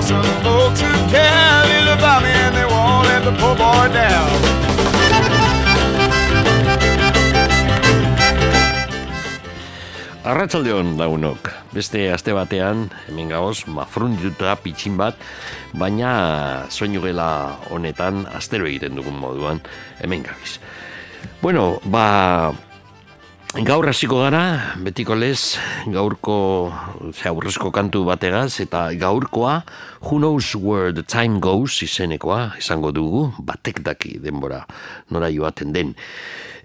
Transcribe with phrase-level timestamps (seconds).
[0.00, 3.86] are some folks who care little about me and they won't let the poor boy
[3.92, 4.30] down.
[10.24, 15.16] Arratsaldeon lagunok, beste aste batean, hemen gauz, mafrundituta pitxin bat,
[15.74, 19.60] baina soinu gela honetan astero egiten dugun moduan,
[20.00, 20.60] hemen gabiz.
[21.42, 22.52] Bueno, ba,
[23.50, 25.58] gaur hasiko gara, betiko lez,
[25.90, 26.70] gaurko,
[27.10, 29.64] ze aurrezko kantu bategaz, eta gaurkoa,
[30.06, 34.62] Who Knows Where the Time Goes izenekoa, izango dugu, batek daki denbora
[35.10, 35.96] nora joaten den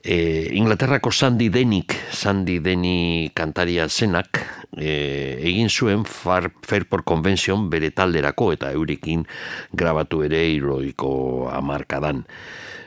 [0.06, 4.40] e, Inglaterrako Sandy Denik, Sandy Deni kantaria zenak,
[4.78, 9.26] e, egin zuen Far, Fairport Convention bere talderako eta eurekin
[9.74, 12.24] grabatu ere iroiko amarkadan.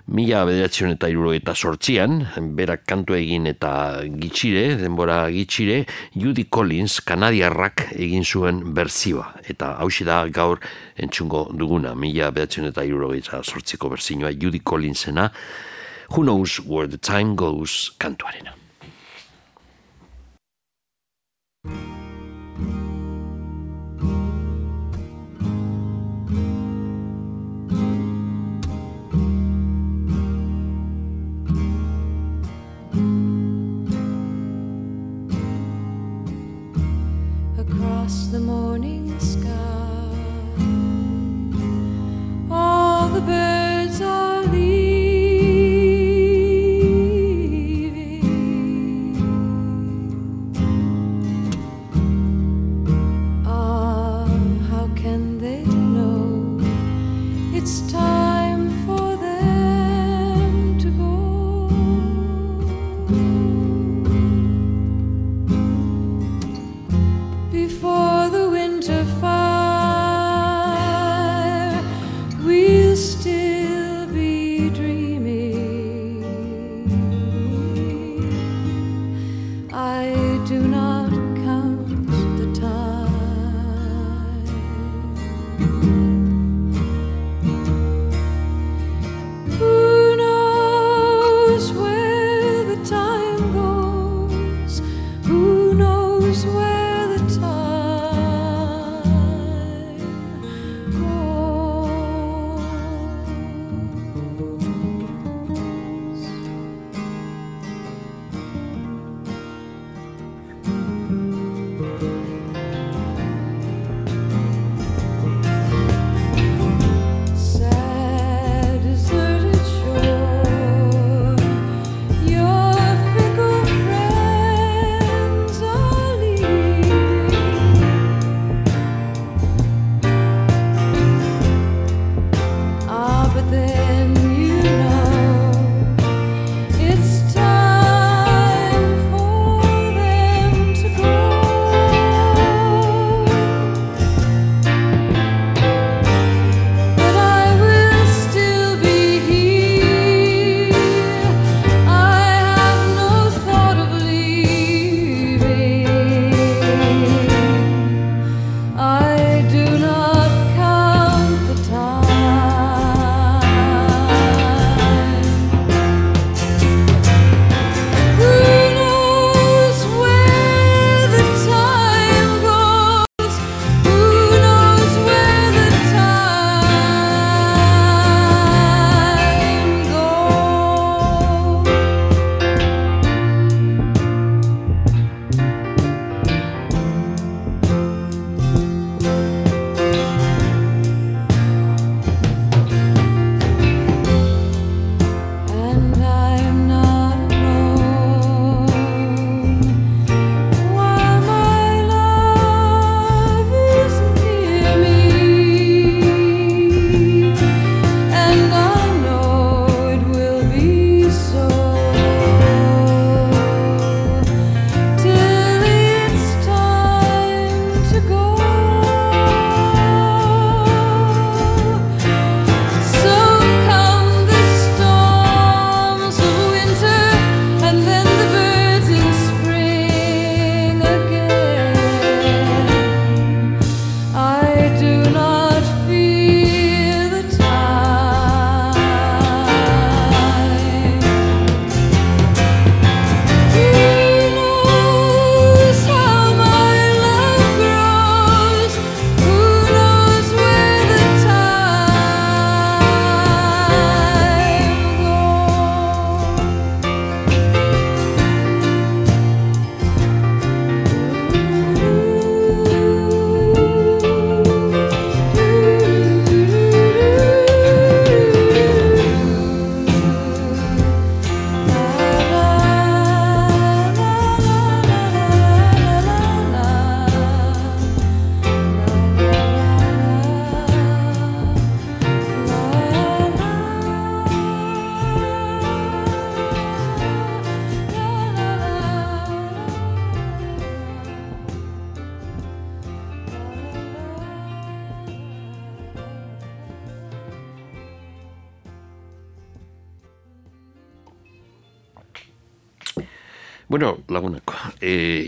[0.09, 2.23] Mila bederatzen eta iruro eta sortzian,
[2.57, 5.83] berak kantu egin eta gitxire, denbora gitxire,
[6.17, 9.35] Judy Collins, kanadiarrak egin zuen berzioa.
[9.45, 10.65] Eta hausi da gaur
[10.97, 15.29] entzungo duguna, mila bederatzen eta iruro eta sortziko berzioa, Judy Collinsena,
[16.13, 18.55] Who knows where the time goes kantuarena.
[38.09, 38.78] Across the morning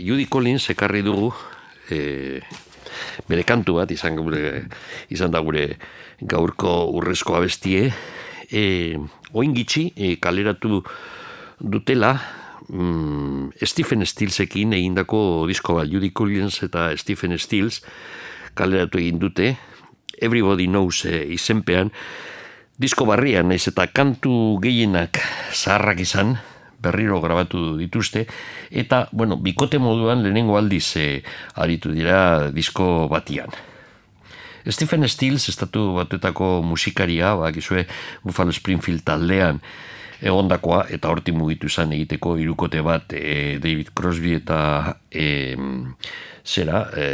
[0.01, 1.29] Judy Collins ekarri dugu
[1.89, 2.41] e,
[3.29, 4.65] bere kantu bat izan gure
[5.13, 5.77] izan da gure
[6.21, 7.91] gaurko urrezko abestie.
[8.51, 8.97] E,
[9.37, 10.81] oin gitxi e, kaleratu
[11.61, 12.15] dutela
[12.67, 17.81] mm, Stephen Stillsekin egindako disko bat Judy Collins eta Stephen Stills
[18.57, 19.55] kaleratu egin dute.
[20.21, 21.93] Everybody Knows e, izenpean.
[22.81, 25.21] Disko barrian naiz eta kantu gehienak
[25.53, 26.39] zaharrak izan
[26.81, 28.25] berriro grabatu dituzte
[28.69, 31.23] eta bueno, bikote moduan lehenengo aldiz e,
[31.55, 33.49] aritu dira disko batian.
[34.67, 37.87] Stephen Stills estatu batetako musikaria, bakizue
[38.23, 39.61] Buffalo Springfield taldean
[40.21, 44.59] egondakoa eta horti mugitu izan egiteko irukote bat e, David Crosby eta
[45.09, 45.57] e,
[46.45, 47.07] zera e,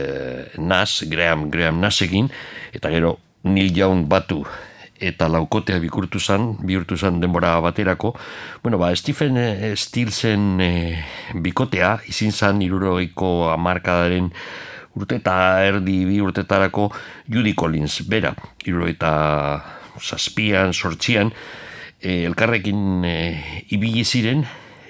[0.60, 2.28] Nas, Graham, Graham Nasekin
[2.75, 3.18] eta gero
[3.48, 4.44] Neil Young batu
[5.00, 8.16] eta laukotea bikurtu zan, bihurtu zan denbora baterako.
[8.64, 10.72] Bueno, ba, Stephen eh, Stilsen e,
[11.34, 14.32] bikotea, izin zan iruroiko amarkadaren
[14.98, 16.90] urte eta erdi bi urtetarako
[17.30, 18.34] Judy Collins, bera,
[18.66, 19.12] iruro eta
[20.02, 21.32] zazpian, sortzian,
[22.02, 23.18] e, elkarrekin e,
[23.76, 24.46] ibili ziren,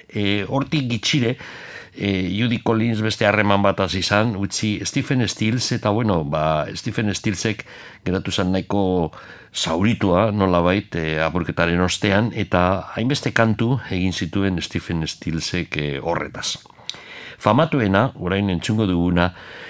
[0.08, 1.36] e, hortik gitxire,
[1.98, 7.64] e, Judy Collins beste harreman bat izan, utzi Stephen Stills, eta bueno, ba, Stephen Stillsek
[8.06, 9.10] geratu zan nahiko
[9.52, 15.88] zauritua nola bait e, eh, apurketaren ostean eta hainbeste kantu egin zituen Stephen Stillsek e,
[15.98, 16.58] horretaz.
[17.38, 19.28] Famatuena, orain entzungo duguna,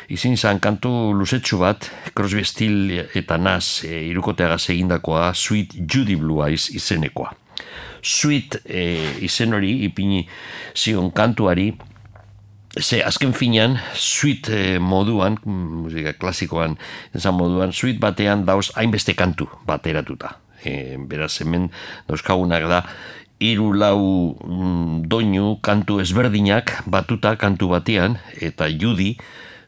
[0.09, 6.45] izin zan kantu luzetsu bat, Crosby Still eta Nas e, irukoteagaz egindakoa, Sweet Judy Blue
[6.47, 7.35] Eyes izenekoa.
[8.03, 8.83] Sweet e,
[9.27, 10.23] izen hori, ipini
[10.77, 11.73] zion kantuari,
[12.77, 16.77] Ze, azken finean, suite eh, moduan, musika klasikoan,
[17.17, 20.35] ezan moduan, suite batean dauz hainbeste kantu bateratuta.
[20.61, 21.71] E, beraz, hemen
[22.11, 22.83] dauzkagunak da,
[23.41, 24.03] hiru lau
[24.37, 29.15] mm, doinu kantu ezberdinak batuta kantu batean, eta judi,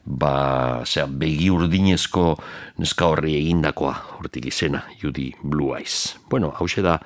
[0.05, 2.35] ba, zera, begi urdinezko
[2.77, 6.19] neska horri egindakoa, hortik izena, judi Blue Eyes.
[6.29, 6.99] Bueno, hau da,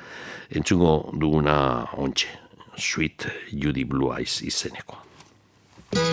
[0.52, 2.28] entzungo duguna ontxe,
[2.76, 5.05] Sweet Judy Blue Eyes izeneko.
[5.98, 6.04] It's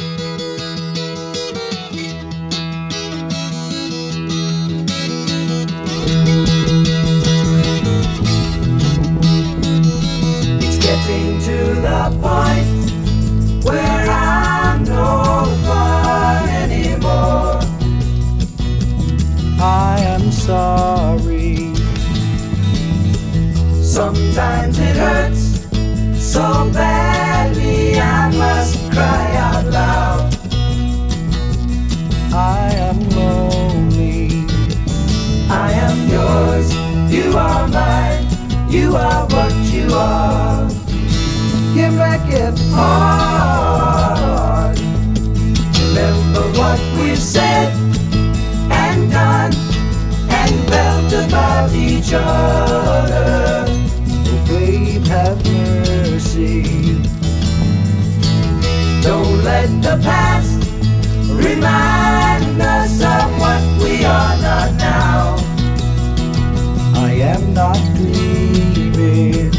[10.78, 17.58] getting to the point where I'm no fun anymore.
[19.60, 21.74] I am sorry.
[23.82, 25.66] Sometimes it hurts
[26.24, 26.70] so
[27.42, 30.34] badly I must cry out loud.
[32.32, 34.46] I am lonely.
[35.50, 36.68] I am yours.
[37.12, 38.26] You are mine.
[38.70, 40.68] You are what you are.
[41.76, 44.78] You make it hard.
[45.82, 47.72] Remember what we've said
[48.70, 49.52] and done
[50.38, 53.64] and felt about each other.
[53.68, 57.12] Oh, babe, have mercy.
[59.52, 60.64] Let the past
[61.28, 65.37] remind us of what we are not now.
[66.97, 69.52] I am not dreaming.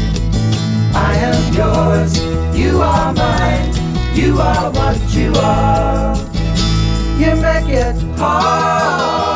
[1.10, 2.12] I am yours.
[2.58, 3.70] You are mine.
[4.16, 6.16] You are what you are.
[7.20, 9.33] You make it hard.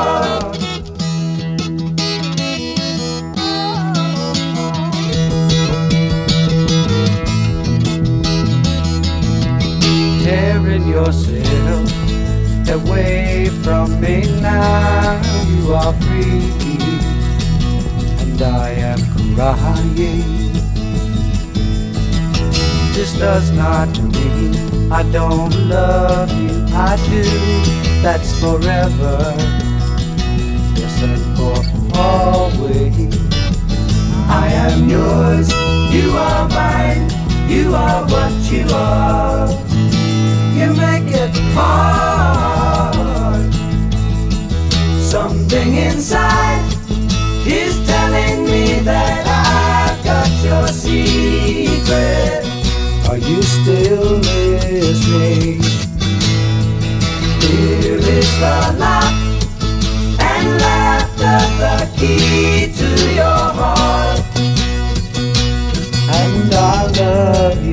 [10.78, 11.90] Tearing yourself
[12.70, 15.20] away from me now.
[15.48, 16.80] You are free,
[18.20, 18.98] and I am
[19.34, 20.52] crying.
[22.94, 26.66] This does not mean I don't love you.
[26.74, 27.22] I do.
[28.02, 29.34] That's forever.
[30.76, 33.16] Yes, and for always.
[34.30, 35.50] I am yours.
[35.92, 37.10] You are mine.
[37.48, 39.67] You are what you are
[40.58, 42.98] you make it hard.
[45.00, 46.62] Something inside
[47.46, 52.42] is telling me that I've got your secret.
[53.08, 55.62] Are you still listening?
[57.40, 59.14] Here is the lock
[60.32, 64.20] and laughter, the key to your heart.
[66.20, 67.67] And I love you.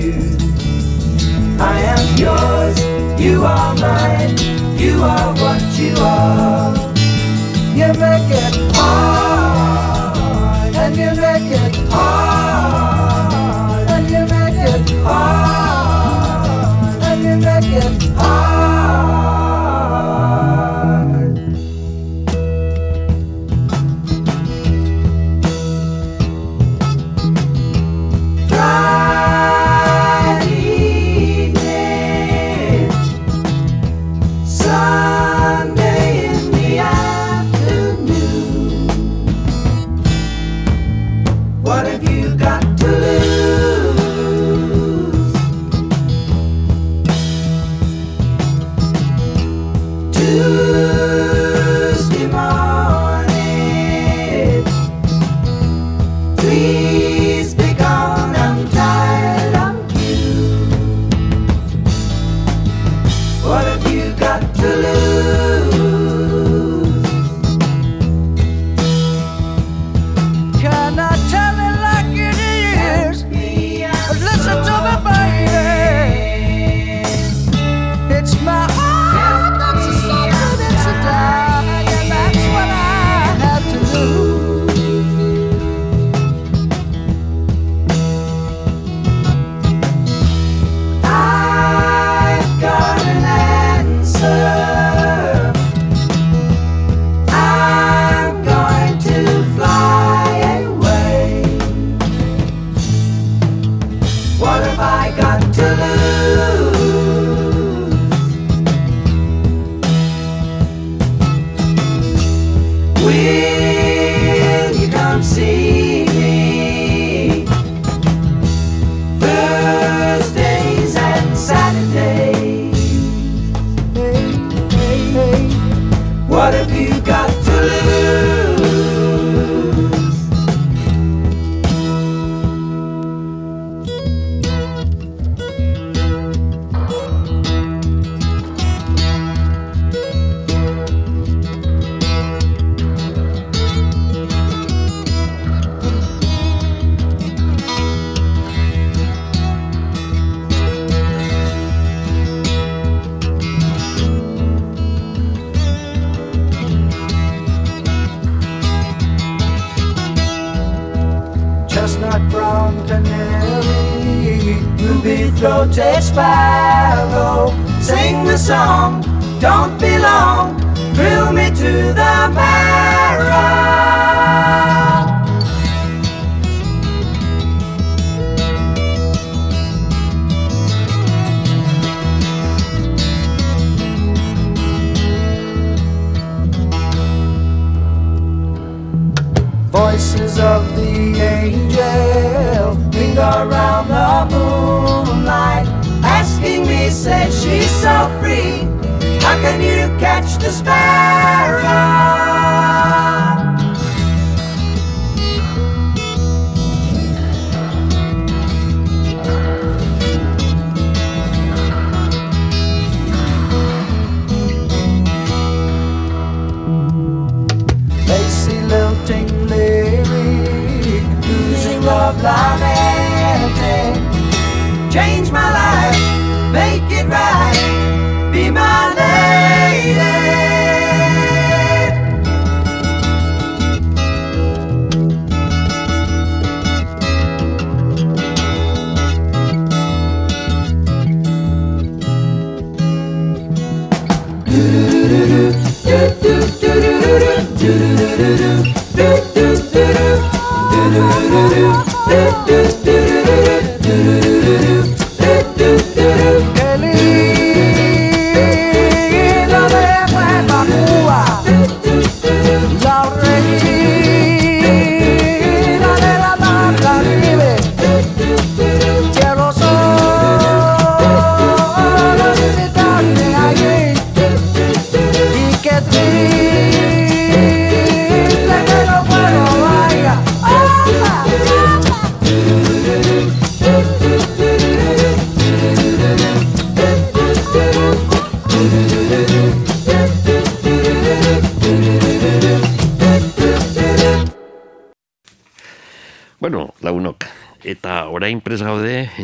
[3.25, 4.37] You are mine,
[4.77, 6.44] you are what you are.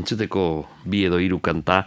[0.01, 0.43] Entzuteko
[0.89, 1.83] bi edo hiru kanta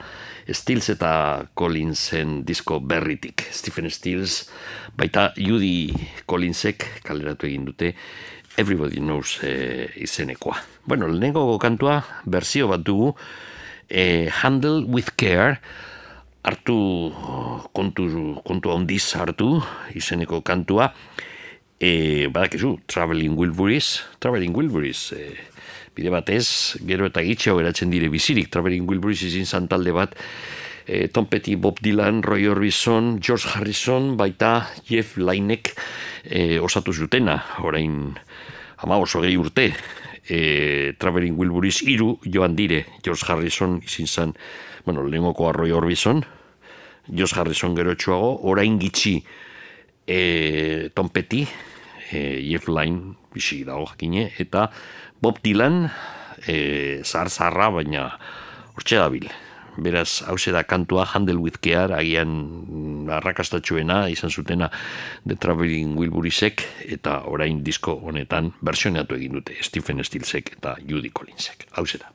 [0.49, 3.47] Stills eta Collinsen disko berritik.
[3.51, 4.45] Stephen Stills,
[4.97, 5.91] baita Judy
[6.29, 7.95] Collinsek kaleratu egin dute
[8.57, 10.61] Everybody Knows eh, izenekoa.
[10.87, 13.15] Bueno, lehenengo kantua, berzio bat dugu,
[13.89, 15.59] eh, Handle with Care,
[16.45, 17.11] hartu
[17.73, 18.07] kontu,
[18.45, 19.59] kontu handiz hartu
[19.97, 20.93] izeneko kantua,
[21.81, 25.35] e, badakizu, Traveling Wilburys, Traveling Wilburys, e,
[25.95, 30.17] bide batez, gero eta gitxeo geratzen dire bizirik, Traveling Wilburys izin zan talde bat,
[30.87, 35.73] e, Tom Petty, Bob Dylan, Roy Orbison, George Harrison, baita Jeff Lainek
[36.25, 38.15] e, osatu zutena, orain
[38.83, 39.71] ama oso gehi urte,
[40.29, 44.35] e, Traveling Wilburys iru joan dire, George Harrison izin zan,
[44.85, 46.25] bueno, lehengoko Roy Orbison,
[47.09, 49.19] George Harrison gero etxuago, orain gitxi
[50.07, 51.47] e, Tom Petty,
[52.11, 54.69] e, Jeff Lynne, bisi dago jakine, eta
[55.25, 55.89] Bob Dylan,
[56.45, 58.03] e, zahar zaharra, baina
[58.77, 59.31] hortxe dabil.
[59.81, 64.69] Beraz, hause da kantua Handle with Care, agian arrakastatxuena, izan zutena
[65.25, 66.67] The Traveling Wilburysek,
[66.99, 71.71] eta orain disko honetan versioneatu egin dute Stephen Stilsek eta Judy Collinsek.
[71.81, 72.13] Hause da.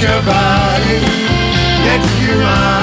[0.00, 1.00] Your body.
[1.82, 2.77] Next to mine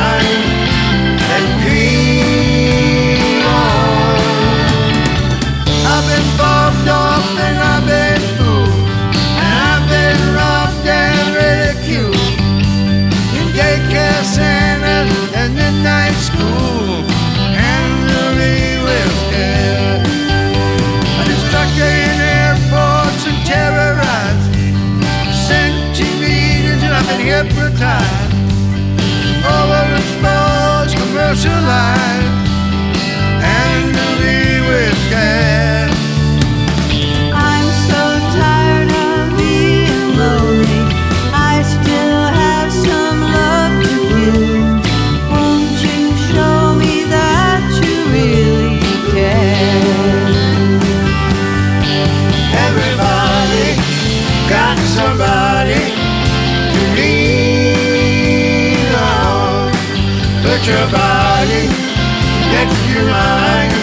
[31.36, 32.48] overexposed, commercialized.
[33.41, 35.89] Handle me with care.
[37.34, 38.02] I'm so
[38.38, 40.82] tired of being lonely.
[41.34, 44.65] I still have some love to give.
[45.32, 46.00] Won't you
[46.32, 48.78] show me that you really
[49.12, 49.84] care?
[52.67, 53.67] Everybody
[54.50, 55.84] got somebody
[56.74, 59.71] to lean on.
[60.43, 61.14] Put your body
[63.03, 63.75] next to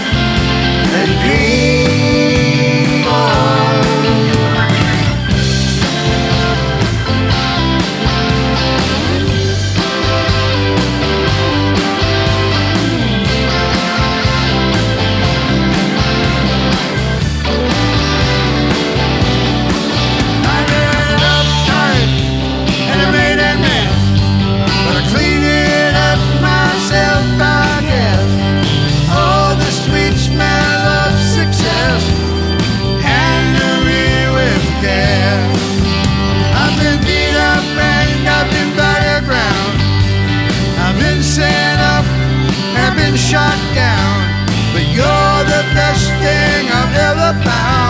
[47.40, 47.81] power.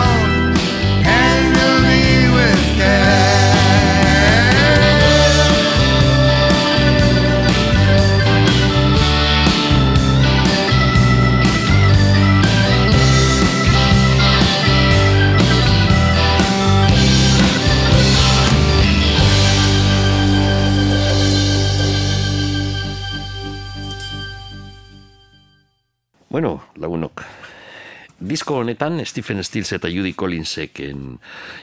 [28.43, 31.13] Disko honetan, Stephen Stills eta Judy Collinseken,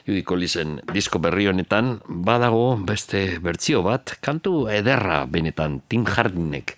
[0.06, 6.72] Judy Collinsen disko berri honetan, badago beste bertsio bat, kantu ederra benetan, Tim Hardinek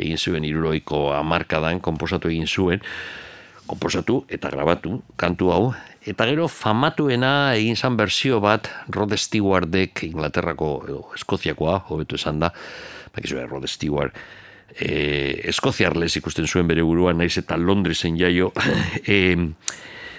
[0.00, 2.80] egin zuen iruroiko amarkadan, komposatu egin zuen,
[3.68, 5.66] komposatu eta grabatu kantu hau,
[6.00, 12.54] eta gero famatuena egin zan bersio bat Rod Stewardek Inglaterrako, edo Eskoziakoa, hobetu esan da,
[13.12, 14.16] bakizu, Rod Stewart,
[14.78, 18.52] e, Eskoziarlez ikusten zuen bere buruan, naiz eta Londresen jaio,
[19.06, 19.36] e,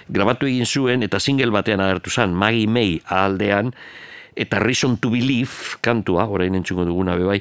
[0.08, 3.72] grabatu egin zuen, eta single batean agertu zen, Maggie May aldean,
[4.36, 7.40] eta Reason to Believe kantua, orain entzungo duguna bebai,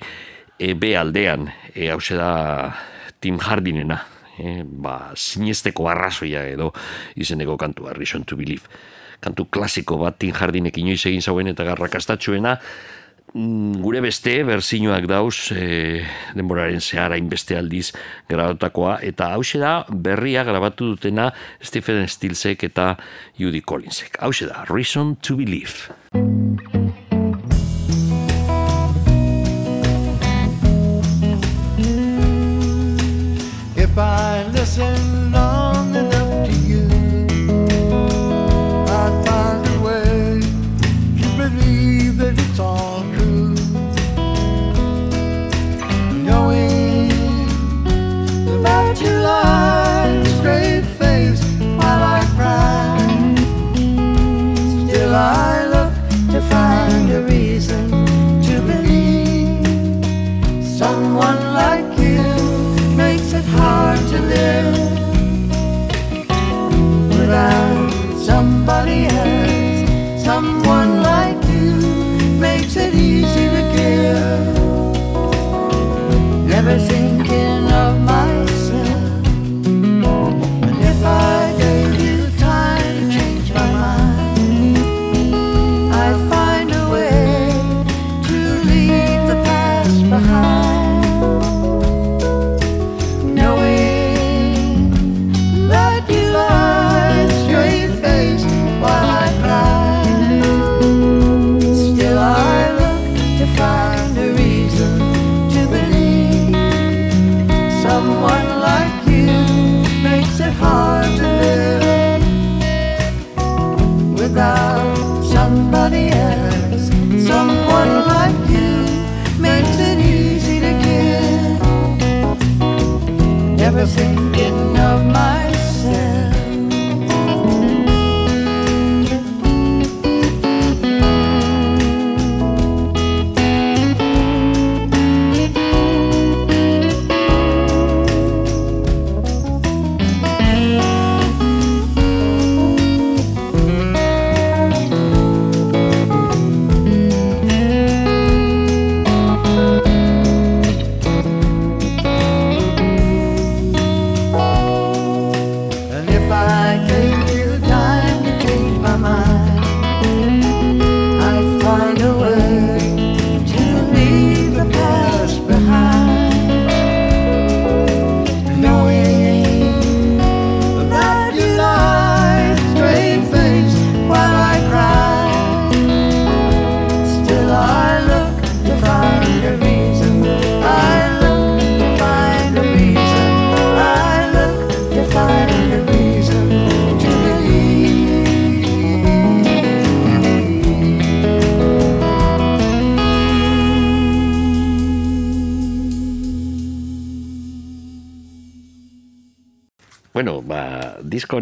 [0.58, 2.74] e, B aldean, e, hau da
[3.20, 4.04] Tim Hardinena,
[4.38, 6.72] e, ba, sinesteko arrazoia edo
[7.16, 8.70] izeneko kantua, Reason to Believe.
[9.24, 12.58] Kantu klasiko bat Tim Hardinek inoiz egin zauen eta garrakastatxuena,
[13.34, 16.04] gure beste berzinoak dauz e,
[16.38, 17.90] denboraren zehara inbeste aldiz
[18.30, 22.96] grabatakoa eta hause da berria grabatu dutena Stephen Stilsek eta
[23.40, 24.20] Judy Collinsek.
[24.22, 25.90] Hause da, Reason to Believe.
[33.76, 35.43] If I listen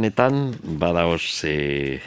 [0.01, 2.01] honetan badaoz e,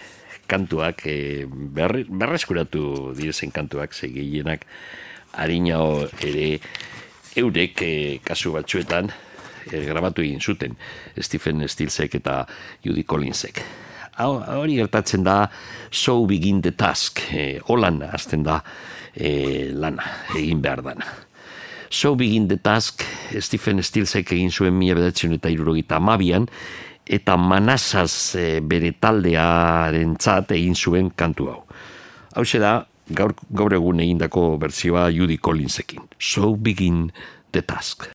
[0.50, 4.66] kantuak e, berri, berreskuratu direzen kantuak ze gehienak
[5.38, 6.58] harinao ere
[7.38, 9.12] eurek e, kasu batzuetan
[9.70, 10.74] e, grabatu egin zuten
[11.22, 12.48] Stephen Stilsek eta
[12.82, 13.62] Judy Collinsek.
[14.18, 15.46] Hori gertatzen da
[15.90, 18.58] So Begin the Task, e, holan hasten da
[19.14, 20.02] e, lana,
[20.34, 21.06] egin behar dana.
[21.90, 23.06] So Begin the Task
[23.38, 26.50] Stephen Stilsek egin zuen mila bedatzen eta irurogeita amabian,
[27.06, 30.16] eta manasaz e, bere taldearen
[30.50, 31.62] egin zuen kantu hau.
[32.34, 36.08] Hau da, gaur, gaur egun egindako bertzioa Judy Collinsekin.
[36.18, 37.12] So Begin
[37.52, 38.10] the Task.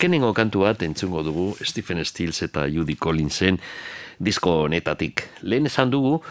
[0.00, 3.58] Azkenengo kantu bat entzungo dugu Stephen Stills eta Judy Collinsen
[4.16, 5.26] disko honetatik.
[5.44, 6.22] Lehen esan dugu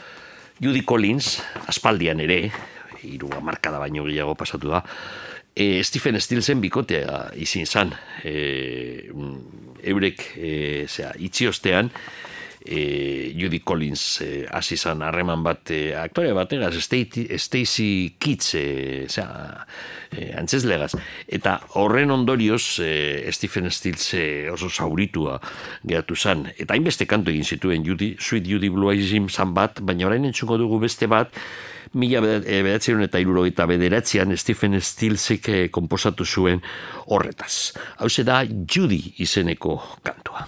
[0.57, 1.35] Judy Collins
[1.69, 2.49] aspaldian ere,
[3.05, 4.81] hiru markada baino gehiago pasatu da,
[5.53, 7.93] e, Stephen Stillsen bikotea izin zan.
[8.25, 9.05] E,
[9.85, 10.49] eurek, e,
[10.89, 11.93] zera, itxiostean,
[12.65, 18.65] e, Judy Collins e, hasi zan harreman bat e, aktore bategaz Stacy, Kitts e,
[19.05, 20.93] e, antzeslegaz
[21.29, 25.39] eta horren ondorioz e, Stephen Stills e, oso zauritua
[25.83, 30.07] geratu zan eta hainbeste kantu egin zituen Judy, Sweet Judy Blue Eyes zan bat baina
[30.07, 31.35] orain entzungo dugu beste bat
[31.93, 36.61] mila bederatzen eta irurogeita bederatzean Stephen Stilsek eh, komposatu zuen
[37.07, 37.73] horretaz.
[37.97, 40.45] Hau da Judy izeneko kantua.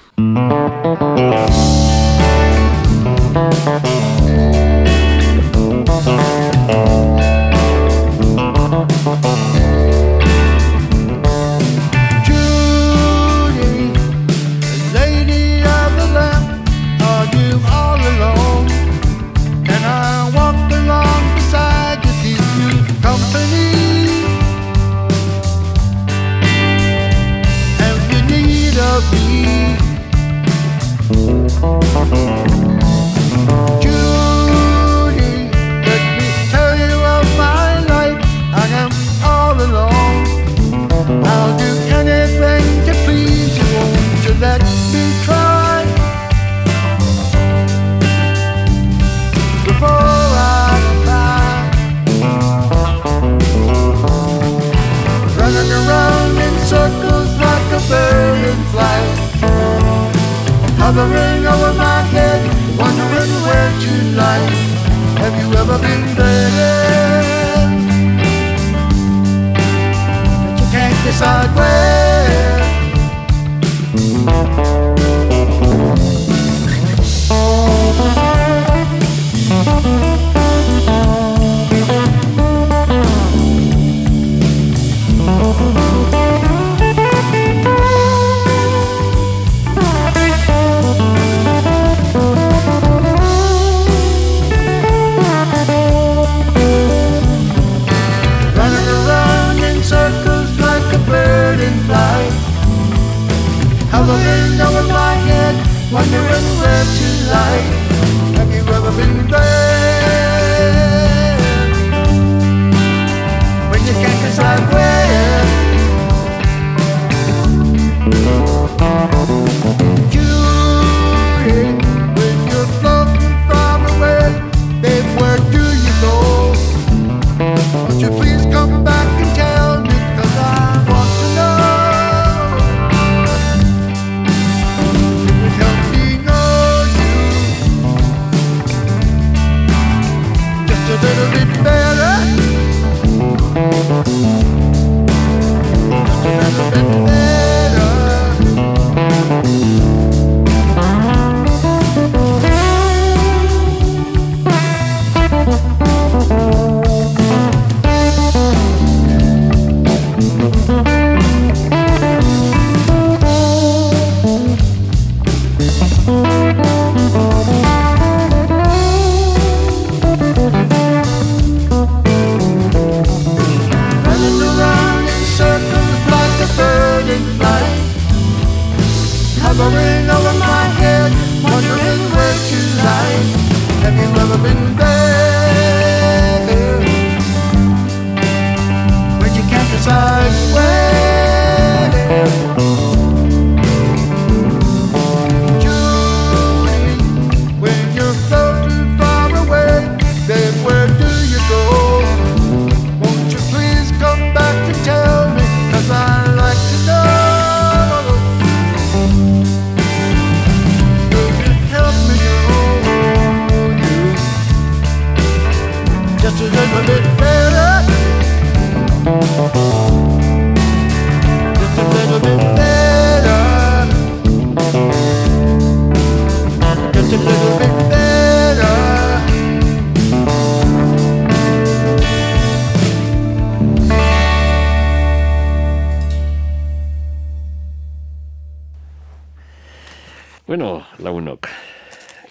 [241.12, 241.50] Lagunok,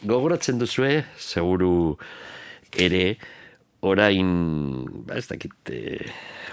[0.08, 1.98] gogoratzen duzue, seguru
[2.72, 3.18] ere,
[3.84, 4.30] orain,
[5.04, 5.98] ba ez dakit, e,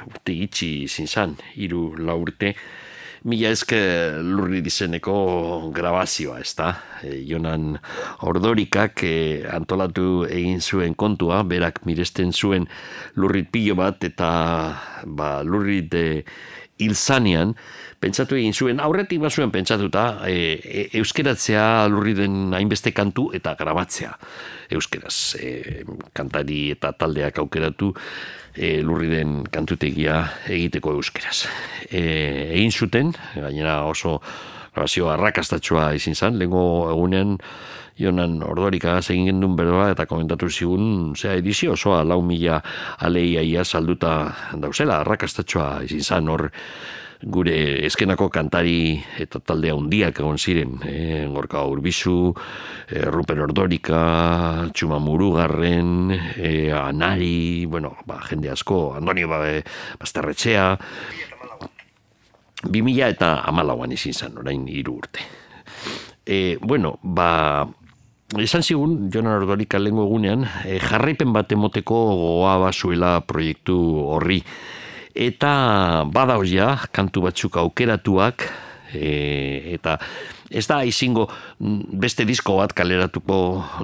[0.04, 2.52] urte gitxi zinzan, iru lau urte,
[3.24, 3.80] mila ezke
[4.28, 6.74] lurri dizeneko grabazioa, ez da?
[7.00, 7.78] E, Jonan
[8.28, 9.16] Ordorikak e,
[9.48, 12.68] antolatu egin zuen kontua, berak miresten zuen
[13.16, 14.30] lurrit pilo bat, eta
[15.08, 16.08] ba, lurrit e,
[16.84, 17.56] hilzanean,
[18.00, 24.14] pentsatu egin zuen, aurretik bazuen pentsatuta, e, e, euskeratzea lurri den hainbeste kantu eta grabatzea
[24.78, 25.18] euskeraz.
[25.42, 25.84] E,
[26.14, 27.94] kantari eta taldeak aukeratu
[28.54, 31.48] e, lurri den kantutegia egiteko euskeraz.
[31.90, 32.04] E,
[32.60, 34.20] egin zuten, gainera oso
[34.74, 37.38] grabazio arrakastatxoa izin zen, lehenko egunean
[37.98, 42.60] Jonan ordorika egin gendun beroa eta komentatu zigun, zea edizio osoa lau mila
[43.02, 44.12] aleia ia salduta
[44.54, 46.52] dauzela, arrakastatxoa izin zen hor
[47.24, 52.34] gure eskenako kantari eta taldea handiak egon ziren, e, gorka urbizu,
[52.90, 54.02] e, Ruper Ordorika,
[54.74, 59.42] Txuma Murugarren, e, Anari, bueno, ba, jende asko, Andonio ba,
[59.98, 60.70] Bastarretxea,
[62.68, 65.26] 2000 eta amalauan izin zen, orain hiru urte.
[66.26, 67.66] E, bueno, ba,
[68.36, 74.42] Esan zigun, Jonan Ordorika lengo egunean, e, jarraipen bat emoteko goa basuela proiektu horri.
[75.18, 78.44] Eta badauz ja, kantu batzuk aukeratuak,
[78.94, 79.96] e, eta
[80.54, 81.26] ez da izingo
[81.58, 83.40] mm, beste disko bat kaleratuko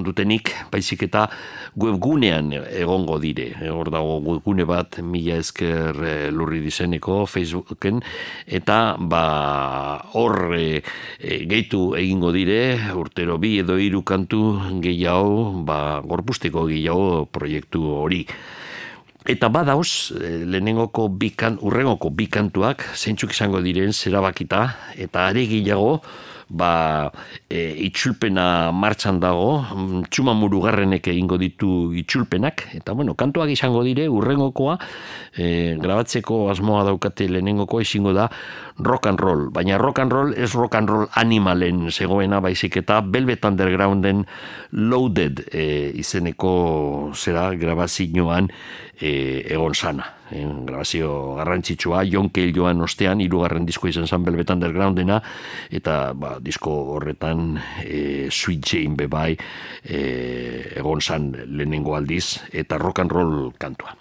[0.06, 1.26] dutenik, baizik eta
[1.74, 3.50] webgunean egongo dire.
[3.58, 8.04] E, hor dago webgune bat, mila esker e, lurri dizeneko Facebooken,
[8.46, 9.26] eta ba
[10.14, 10.84] hor e,
[11.18, 18.28] e, gehitu egingo dire, urtero bi edo hiru kantu gehiago, ba gorpusteko gehiago proiektu hori.
[19.24, 24.68] Eta badauz, eh, lehenengoko bikan, urrengoko bikantuak, zeintzuk izango diren, zerabakita,
[25.00, 26.02] eta are gehiago,
[26.50, 27.12] ba,
[27.50, 34.10] e, itxulpena martxan dago, mm, txuma murugarrenek egingo ditu itxulpenak, eta bueno, kantuak izango dire,
[34.10, 34.78] urrengokoa,
[35.34, 38.30] e, grabatzeko asmoa daukate lehenengokoa izango da,
[38.78, 43.02] rock and roll, baina rock and roll ez rock and roll animalen zegoena baizik eta
[43.06, 44.26] Velvet Undergrounden
[44.72, 48.50] Loaded e, izeneko zera grabazioan
[49.00, 50.06] e, egon sana.
[50.32, 55.22] E, grabazio garrantzitsua, Cale joan ostean, irugarren disko izan zan Velvet Undergroundena,
[55.70, 59.34] eta ba, disko horretan e, Sweet Jane bebai
[59.84, 60.00] e,
[60.78, 63.98] egon zan lehenengo aldiz, eta rock and roll kantua.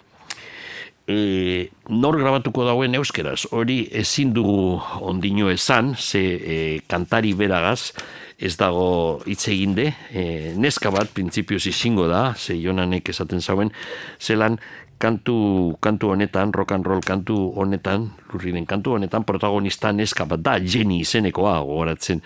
[1.03, 7.91] E, nor grabatuko dauen euskeraz, hori ezin dugu ondino esan, ze e, kantari beragaz,
[8.39, 13.73] ez dago hitz eginde, e, neska bat, printzipioz izango da, ze jonanek esaten zauen,
[14.19, 14.57] zelan
[14.99, 20.57] kantu, kantu honetan, rock and roll kantu honetan, lurrinen kantu honetan, protagonista neska bat da,
[20.59, 22.21] Jenny izenekoa, gogoratzen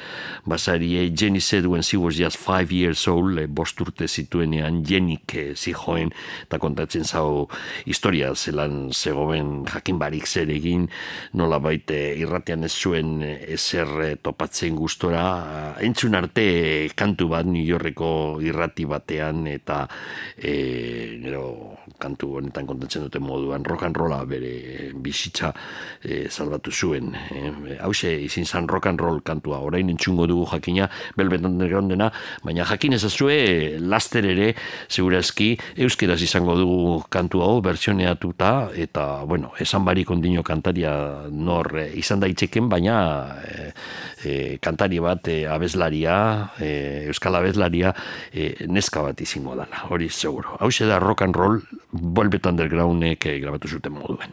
[0.45, 5.19] basari, eh, Jenny when she was just five years old, eh, bost urte zituenean Jenny
[5.33, 6.11] eh, zijoen,
[6.43, 7.47] eta kontatzen zau
[7.85, 10.89] historia, zelan zegoen jakin barik zer egin,
[11.33, 18.85] nola baite irratian ez zuen ezer topatzen gustora, entzun arte kantu bat New Yorkeko irrati
[18.85, 19.85] batean, eta
[20.37, 21.19] e,
[21.99, 25.51] kantu honetan kontatzen dute moduan rock and rolla bere bizitza
[26.01, 27.13] e, salbatu zuen.
[27.13, 32.09] E, hause izin zan rock and roll kantua, orain entzungo dugu jakina Velvet Undergroundena,
[32.43, 34.53] baina jakin ezazue laster ere
[34.87, 41.91] segurazki euskeraz izango dugu kantu hau bertsioneatuta eta bueno, esan barik ondino kantaria nor e,
[41.99, 42.97] izan daitzeken, baina
[43.43, 43.69] e,
[44.23, 44.33] e,
[44.63, 46.17] kantari bat e, abeslaria,
[46.59, 46.71] e,
[47.11, 47.93] euskal abeslaria
[48.31, 50.57] e, neska bat izango dana, hori seguro.
[50.61, 54.31] Hau da rock and roll Velvet Undergroundek eh, grabatu zuten moduen.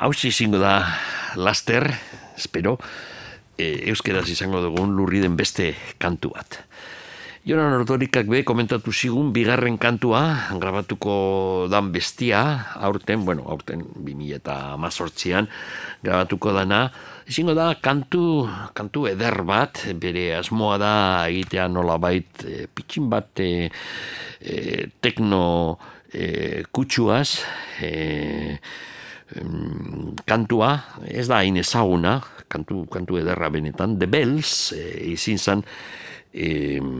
[0.00, 0.80] Hausi izango da
[1.36, 1.84] laster,
[2.36, 2.78] espero,
[3.60, 6.62] e, euskeraz izango dugun lurri den beste kantu bat.
[7.44, 10.20] Jonan Ordorikak be komentatu zigun bigarren kantua
[10.60, 12.40] grabatuko dan bestia
[12.76, 15.48] aurten, bueno, aurten 2018an
[16.04, 16.82] grabatuko dana.
[17.30, 18.44] Ezingo da kantu,
[18.76, 20.92] kantu eder bat, bere asmoa da
[21.30, 23.70] egitea nolabait e, pitxin bat e,
[24.40, 25.78] e, tekno
[26.12, 27.40] e, kutsuaz,
[27.80, 28.58] e,
[29.36, 30.72] em, kantua,
[31.06, 32.18] ez da hain ezaguna,
[32.48, 35.64] kantu, kantu ederra benetan, The Bells, e, izin zan,
[36.32, 36.90] em,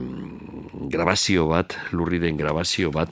[0.91, 3.11] grabazio bat, lurri den grabazio bat,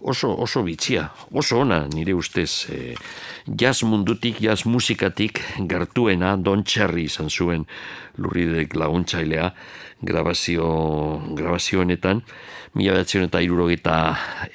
[0.00, 2.94] oso, oso bitxia, oso ona nire ustez, e,
[3.46, 7.66] jazz mundutik, jazz musikatik gertuena Don Cherry izan zuen
[8.18, 9.52] lurridek laguntzailea
[10.02, 10.68] grabazio,
[11.34, 12.22] grabazio honetan,
[12.74, 13.96] mila behatzen eta irurogeita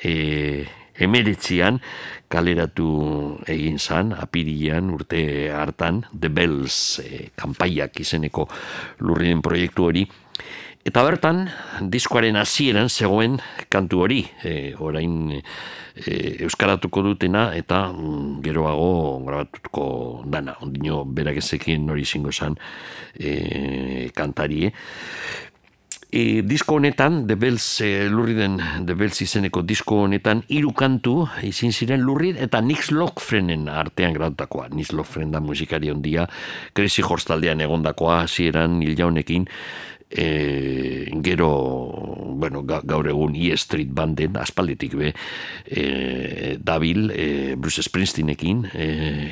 [0.03, 0.13] e,
[0.99, 1.79] emeretzian
[2.29, 2.89] kaleratu
[3.49, 8.47] egin zan, apirian urte hartan, The Bells e, kanpaiak izeneko
[9.01, 10.07] lurriden proiektu hori,
[10.83, 11.45] Eta bertan,
[11.87, 13.37] diskoaren hasieran zegoen
[13.71, 19.85] kantu hori, e, orain e, euskaratuko dutena eta mm, geroago grabatuko
[20.27, 20.57] dana.
[20.59, 22.59] Ondino berak ezekien hori izango zan
[23.15, 24.73] e, kantarie.
[26.13, 31.73] E, disko honetan, The Bells, e, lurriden The Bells izeneko disko honetan, hiru kantu izin
[31.73, 34.67] ziren lurrid eta Nix Lockfrenen artean grautakoa.
[34.77, 36.27] Nix Lockfren da musikari ondia,
[36.77, 39.49] Crazy Horse taldean egondakoa, hasieran hil jaunekin,
[40.15, 41.49] e, gero
[42.37, 45.13] bueno, ga- gaur egun E Street banden aspalditik be
[45.65, 48.87] e, dabil e, Bruce Springsteenekin e,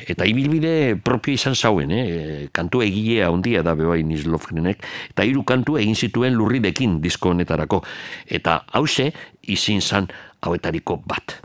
[0.09, 2.47] eta ibilbide propio izan zauen eh?
[2.51, 7.82] kantu egilea handia da bebai Nils Lofgrenek eta hiru kantu egin zituen lurridekin disko honetarako.
[8.27, 9.11] Eta hause
[9.47, 10.07] izin zan
[10.41, 11.38] hauetariko bat.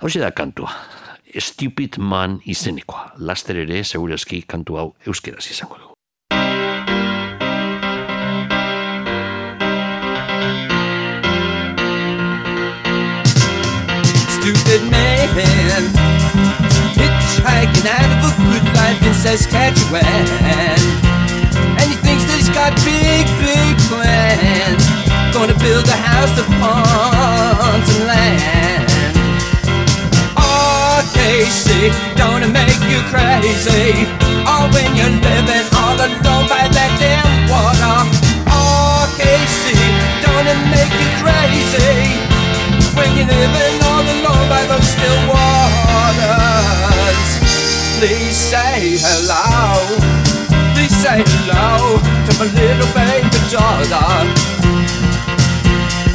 [0.00, 0.70] Hause da kantua.
[1.34, 3.14] Stupid Man izenekoa.
[3.18, 5.83] Laster ere segurazki kantu hau euskeraz izango
[14.78, 15.84] dugu man
[16.98, 20.02] hitchhiking out of a good life in Saskatchewan.
[21.78, 24.82] And he thinks that he's got big, big plans.
[25.32, 28.86] Gonna build a house upon some land.
[30.36, 34.10] Oh, Casey, don't it make you crazy?
[34.46, 38.10] Oh, when you're living all alone by that damn water.
[39.14, 39.78] Casey,
[40.24, 42.24] don't it make you crazy?
[42.96, 45.54] when you're living all alone by those still waters.
[47.98, 49.86] Please say hello.
[50.74, 54.10] Please say hello to my little baby daughter.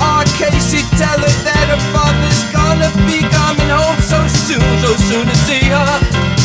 [0.02, 5.26] Oh, Casey, tell her that her father's gonna be coming home so soon, so soon
[5.28, 6.39] to see her.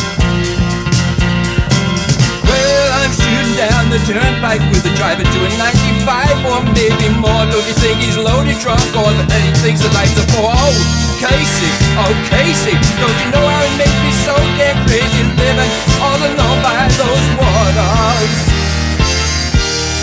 [3.55, 7.47] Down the turnpike with the driver doing 95 or maybe more.
[7.47, 10.51] Don't you think he's loaded drunk or that he thinks that life's a bore?
[10.51, 10.75] Oh,
[11.23, 15.71] Casey, oh Casey, don't you know how it makes me so damn crazy living
[16.03, 18.35] all alone by those waters?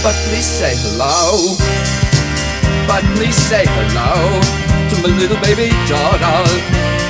[0.01, 1.53] But please say hello.
[2.89, 4.41] But please say hello
[4.91, 7.02] to my little baby daughter.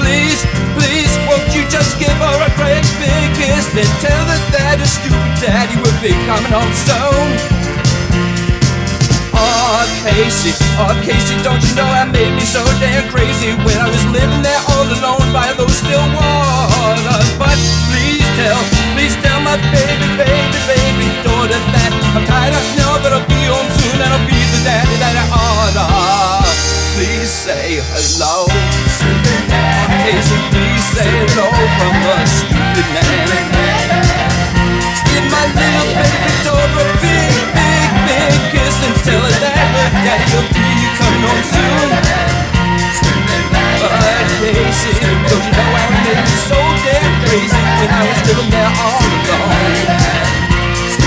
[0.00, 0.40] Please,
[0.80, 4.88] please, won't you just give her a great big kiss and tell her that her
[4.88, 7.28] stupid daddy will be coming home soon?
[9.36, 13.88] Oh, Casey, oh, Casey, don't you know I made me so damn crazy when I
[13.92, 17.28] was living there all alone by those still waters?
[17.36, 17.56] But
[17.88, 18.60] please tell,
[18.96, 23.40] please tell my baby, baby, baby daughter that I'm tired of now, but I'll be
[23.48, 26.09] home soon and I'll be the daddy that I oughta.
[27.30, 28.50] Say hello.
[28.50, 28.50] slow.
[30.02, 33.06] Casey, please say low from a stupid man.
[35.06, 39.88] Give my little baby Dora a big, big, big kiss and tell her that her
[40.02, 40.66] daddy will be
[40.98, 41.90] coming home soon.
[43.78, 48.50] But Casey, don't you know I made you so damn crazy when I was living
[48.50, 49.86] there all alone?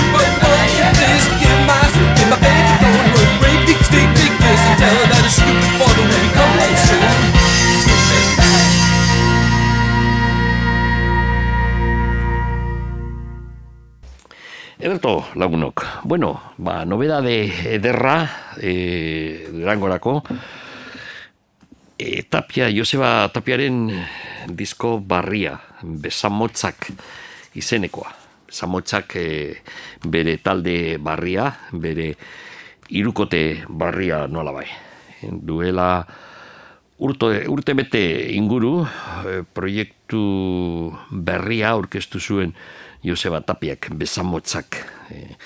[0.08, 1.84] But won't you please give my,
[2.16, 4.23] give my baby Dora a great big, big,
[4.54, 7.22] kiss and tell her that her stupid father will be coming home soon.
[14.84, 16.04] Ederto, lagunok.
[16.04, 18.28] Bueno, ba, nobedade ederra,
[18.60, 20.22] e, durangorako,
[21.96, 23.88] e, Tapia, Joseba Tapiaren
[24.52, 26.90] disko barria, besamotzak
[27.56, 28.12] izenekoa.
[28.50, 29.26] Besamotzak e,
[30.04, 32.12] bere talde barria, bere
[32.90, 34.66] irukote barria nola bai.
[35.22, 36.04] Duela
[36.98, 38.02] urto, urte bete
[38.36, 42.54] inguru e, proiektu berria aurkeztu zuen
[43.04, 44.80] Joseba Tapiak besamotzak
[45.10, 45.36] e,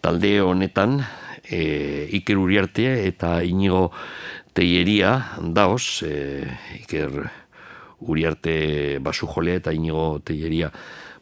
[0.00, 1.00] talde honetan
[1.44, 3.90] e, Iker Uriarte eta Inigo
[4.54, 6.44] Teieria daoz e,
[6.82, 7.28] Iker
[8.08, 10.72] Uriarte basu jolea eta Inigo Teieria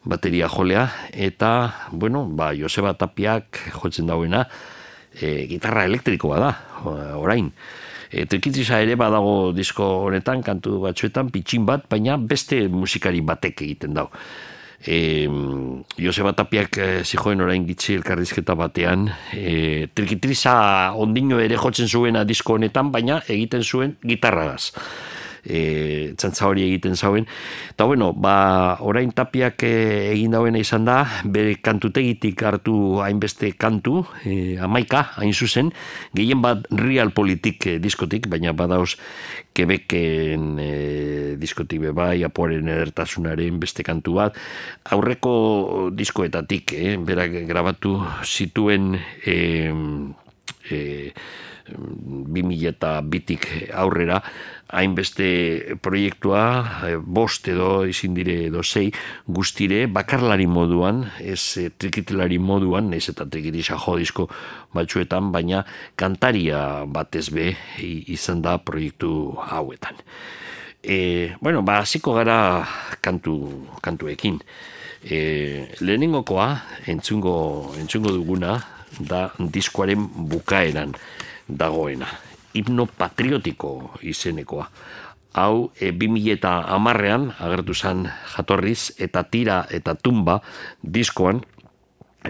[0.07, 4.45] bateria jolea eta bueno, ba, Joseba Tapiak jotzen dauena
[5.21, 6.51] e, gitarra elektrikoa da
[7.17, 7.51] orain.
[8.11, 13.97] E, trikitiza ere badago disko honetan, kantu batzuetan, pitxin bat, baina beste musikari batek egiten
[13.97, 14.07] dau.
[14.77, 15.27] E,
[15.97, 20.53] Joseba Tapiak e, zijoen orain gitzi elkarrizketa batean e, trikitriza
[20.95, 24.71] ondino ere jotzen zuena disko honetan baina egiten zuen gitarragaz
[25.47, 27.27] e, txantza hori egiten zauen.
[27.71, 29.73] Eta bueno, ba, orain tapiak e,
[30.11, 35.71] egin dauena izan da, bere kantutegitik hartu hainbeste kantu, e, amaika, hain zuzen,
[36.13, 38.97] gehien bat real politik e, diskotik, baina badauz
[39.57, 40.71] Quebecen e,
[41.41, 44.37] diskotik bebai, aporen edertasunaren beste kantu bat,
[44.93, 48.93] aurreko diskoetatik, e, berak grabatu zituen
[49.25, 49.37] e,
[50.69, 50.79] e,
[51.71, 54.21] 2000 eta bitik aurrera,
[54.67, 56.41] hainbeste proiektua,
[56.87, 58.91] eh, bost edo izin dire edo sei,
[59.27, 64.27] guztire bakarlari moduan, ez e, trikitilari moduan, ez eta trikitisa jodizko
[64.75, 65.63] batzuetan, baina
[65.95, 69.95] kantaria batez be izan da proiektu hauetan.
[70.83, 72.67] E, bueno, ba, hasiko gara
[73.01, 74.39] kantu, kantuekin.
[75.03, 76.49] E, lehenengokoa,
[76.87, 78.57] entzungo, entzungo duguna,
[78.99, 80.95] da diskoaren bukaeran
[81.47, 82.07] dagoena
[82.57, 84.69] himno patriotiko izenekoa.
[85.37, 90.39] Hau, e, 2000 eta amarrean, agertu zen jatorriz, eta tira eta tumba
[90.81, 91.43] diskoan,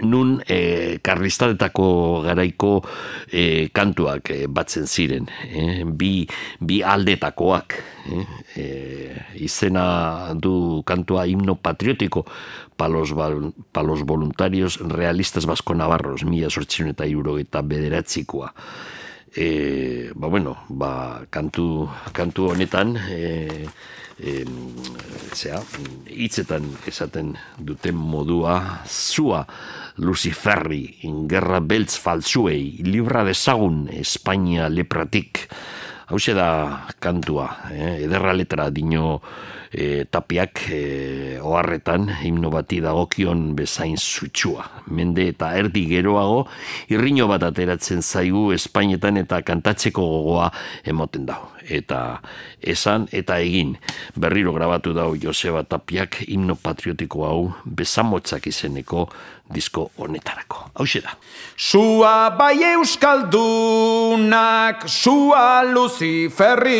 [0.04, 1.86] nun e, karlistatetako
[2.26, 2.72] garaiko
[3.32, 5.30] e, kantuak e, batzen ziren.
[5.48, 6.28] E, bi,
[6.60, 7.78] bi aldetakoak.
[8.08, 8.20] E,
[8.60, 8.66] e,
[9.44, 12.26] izena du kantua himno patriotiko
[12.76, 13.12] palos,
[13.72, 18.52] palos voluntarios realistas basko navarros, mila sortzion eta bederatzikoa
[19.38, 23.68] e, ba, bueno, ba, kantu, kantu honetan e,
[24.18, 24.42] e,
[25.30, 25.62] zera,
[26.10, 29.44] hitzetan esaten duten modua zua
[30.02, 35.46] Luciferri ingerra beltz faltzuei libra dezagun Espainia lepratik
[36.08, 38.04] hau da kantua eh?
[38.04, 39.20] ederra letra dino
[39.72, 44.64] e, tapiak e, oharretan himno bati dagokion bezain zutsua.
[44.88, 46.46] Mende eta erdi geroago
[46.88, 50.50] irriño bat ateratzen zaigu Espainetan eta kantatzeko gogoa
[50.84, 51.52] emoten dau.
[51.68, 52.22] Eta
[52.64, 53.76] esan eta egin
[54.16, 59.08] berriro grabatu dau Joseba Tapiak himno patriotiko hau bezamotzak izeneko
[59.50, 60.70] disko honetarako.
[60.76, 61.10] Hau da.
[61.56, 66.76] Sua bai euskaldunak, sua luziferri,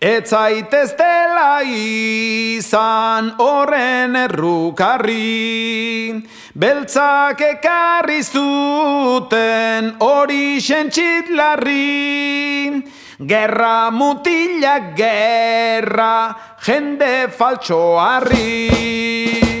[0.00, 6.22] etzaitez dela izan horren errukarri.
[6.56, 12.82] Beltzak ekarri zuten hori sentxitlarri,
[13.20, 19.55] gerra mutilak gerra jende faltsoarri.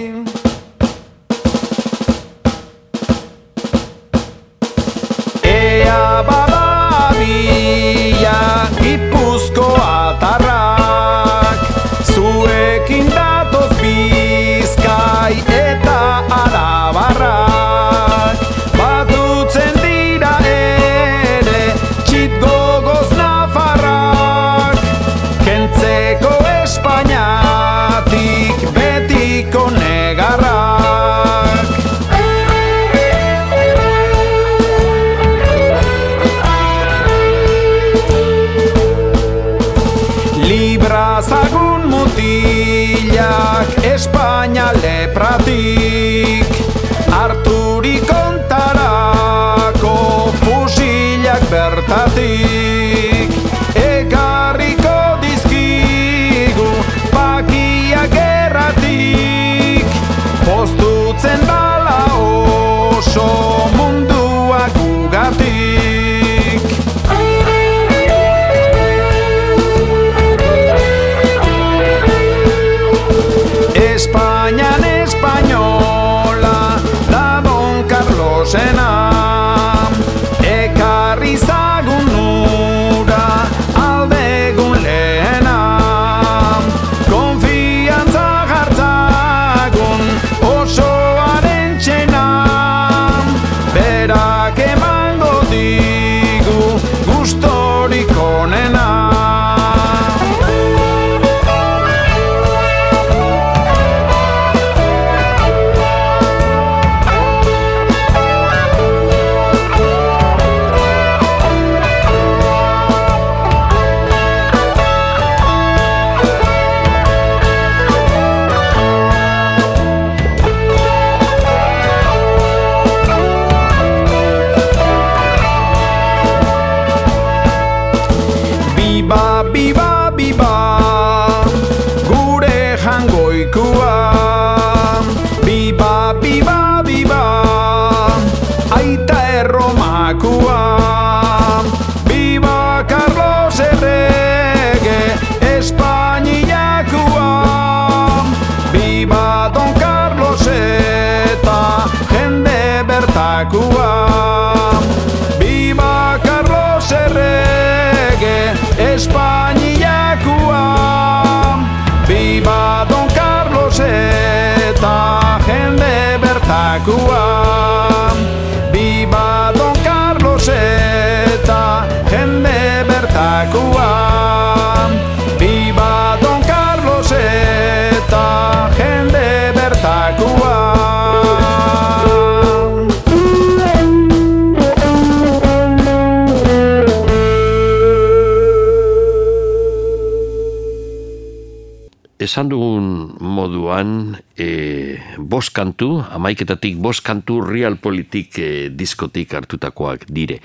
[192.36, 200.42] Esan dugun moduan, e, bost kantu, amaiketatik bost kantu realpolitik e, diskotik hartutakoak dire.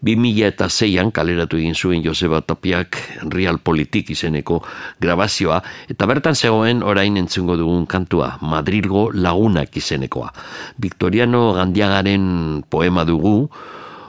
[0.00, 2.96] 2000 eta zeian kaleratu egin zuen Joseba Tapiak
[3.28, 4.62] realpolitik izeneko
[4.96, 5.60] grabazioa,
[5.92, 10.32] eta bertan zegoen orain entzungo dugun kantua, Madrilgo lagunak izenekoa.
[10.80, 13.50] Victoriano Gandiagaren poema dugu,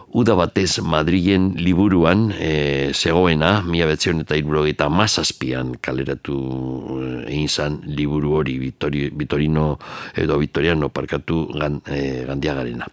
[0.08, 6.38] Uda batez Madrilen liburuan e, zegoena, mila betzion eta irburogeita mazazpian kaleratu
[6.96, 9.76] eh, egin zan liburu hori Vittori, Vitorino
[10.16, 12.88] edo Vitoriano parkatu gan, e, gandiagarena.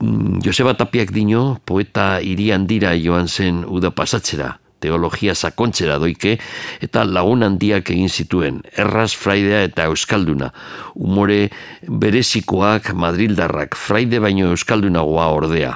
[0.00, 6.36] Mm, Joseba Tapiak dino, poeta irian dira joan zen uda pasatzera, teologia sakontzera doike,
[6.82, 10.50] eta lagun handiak egin zituen, erraz fraidea eta euskalduna.
[10.94, 11.48] Umore
[11.86, 15.74] berezikoak Madrildarrak, fraide baino euskaldunagoa ordea.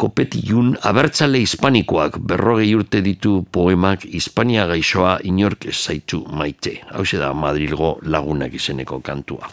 [0.00, 6.78] Kopetilun abertzale hispanikoak berrogei urte ditu poemak Hispania gaixoa inork ez zaitu maite.
[6.88, 9.50] Hau da Madrilgo lagunak izeneko kantua.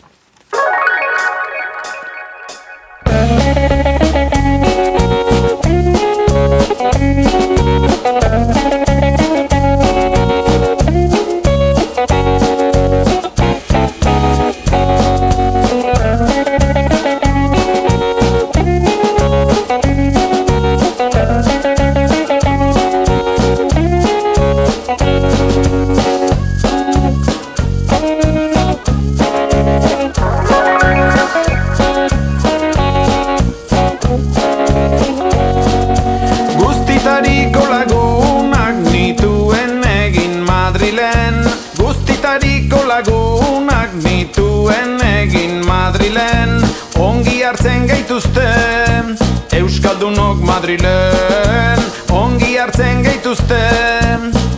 [50.68, 51.80] Madrilen
[52.11, 53.55] Ongi hartzen gaituzte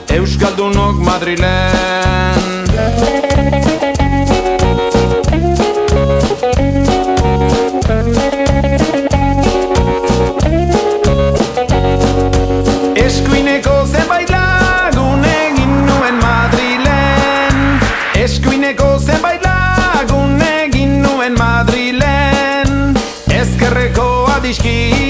[0.10, 2.66] Euskaldunok Madrilen.
[12.96, 15.76] Eskuineko zenbait lagun egin
[16.24, 17.62] Madrilen.
[18.24, 22.98] Eskuineko zenbait lagun egin nuen Madrilen.
[23.30, 25.09] Ezkerreko adiskide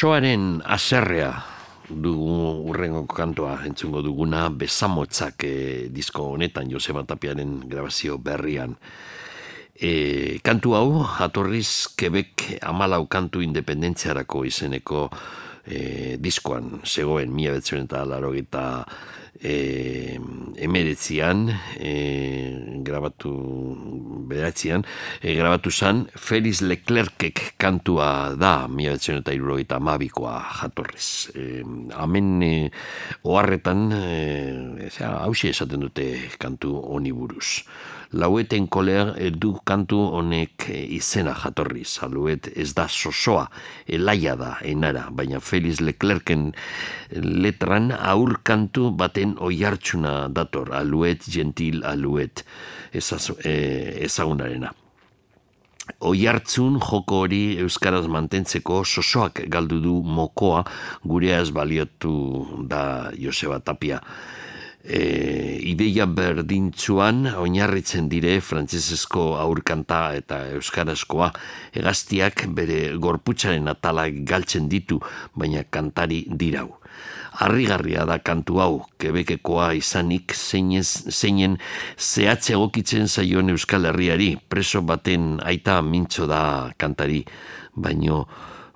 [0.00, 1.28] sosoaren aserrea
[1.92, 8.78] dugu urrengo kantoa entzungo duguna besamotzak e, disko honetan Joseba Tapiaren grabazio berrian.
[9.76, 15.02] E, kantu hau, jatorriz Quebec amalau kantu independentziarako izeneko
[15.68, 20.16] e, diskoan zegoen mila betzen eta laro e,
[20.56, 21.44] emeretzian
[21.76, 21.92] e,
[22.80, 23.36] grabatu
[24.30, 24.84] beratzean
[25.20, 31.62] e, grabatu zan Feliz Leclercek kantua da mila eta irurogeita amabikoa jatorrez e,
[31.98, 32.54] amen e,
[33.26, 34.04] oharretan e,
[34.98, 36.06] hausia esaten dute
[36.38, 37.62] kantu honi buruz.
[38.12, 43.44] Laueten koler du kantu honek izena jatorri, saluet ez da sosoa,
[43.86, 46.50] elaia da, enara, baina Feliz Leclerken
[47.14, 52.44] letran aur kantu baten oiartsuna dator, aluet, gentil, aluet,
[52.92, 53.54] e,
[54.02, 54.74] ezagunarena.
[56.06, 60.64] Oiartzun joko hori euskaraz mantentzeko sosoak galdu du mokoa
[61.04, 64.00] gurea ez baliotu da Joseba Tapia
[64.84, 71.30] e, ideia berdintzuan oinarritzen dire frantsesezko aurkanta eta euskarazkoa
[71.76, 75.00] hegaztiak bere gorputzaren atalak galtzen ditu
[75.34, 76.76] baina kantari dirau.
[77.40, 81.56] Arrigarria da kantu hau, kebekekoa izanik zeinez, zeinen
[81.96, 86.42] zehatze egokitzen zaion Euskal Herriari, preso baten aita mintzo da
[86.76, 87.22] kantari,
[87.74, 88.26] baino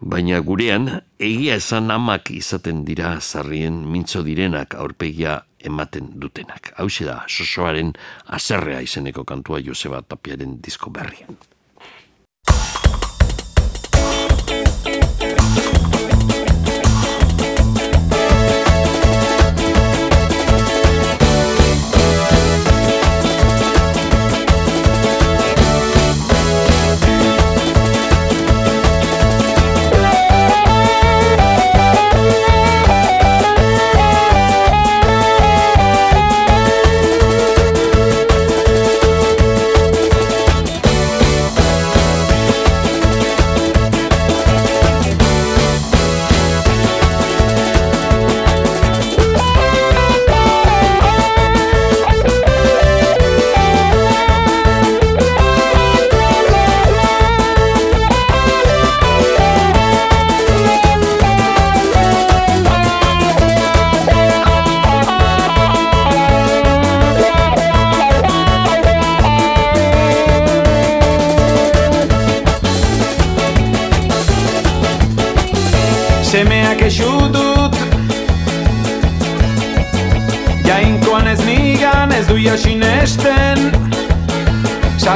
[0.04, 0.88] baina gurean
[1.18, 6.72] egia esan amak izaten dira zarrien mintzo direnak aurpegia ematen dutenak.
[6.76, 7.92] Hau da, sosoaren
[8.26, 11.36] azerrea izeneko kantua Joseba Tapiaren disko berrian.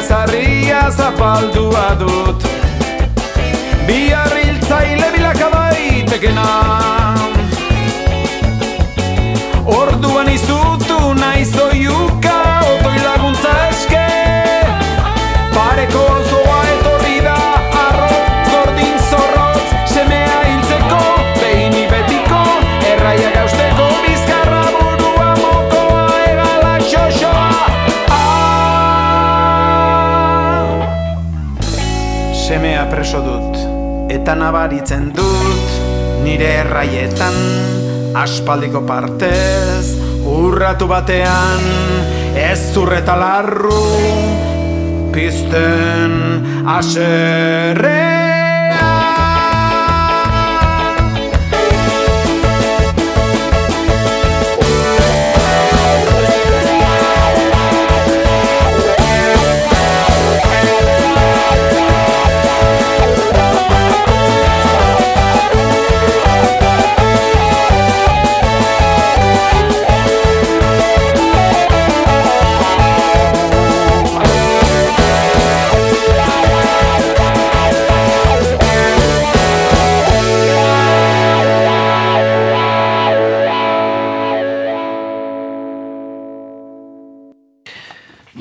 [0.00, 2.44] Semeia zarria zapaldua dut
[3.86, 6.46] Bi harriltzaile bilakabai tekena
[9.66, 12.36] Orduan izutu nahi zoiuka
[15.54, 16.60] Pareko zoa
[32.80, 33.56] Semea preso dut
[34.08, 35.72] Eta nabaritzen dut
[36.24, 37.36] Nire erraietan.
[38.16, 41.60] Aspaldiko partez Urratu batean
[42.32, 43.84] Ez zurreta larru
[45.12, 46.16] pisten
[46.78, 48.19] aserre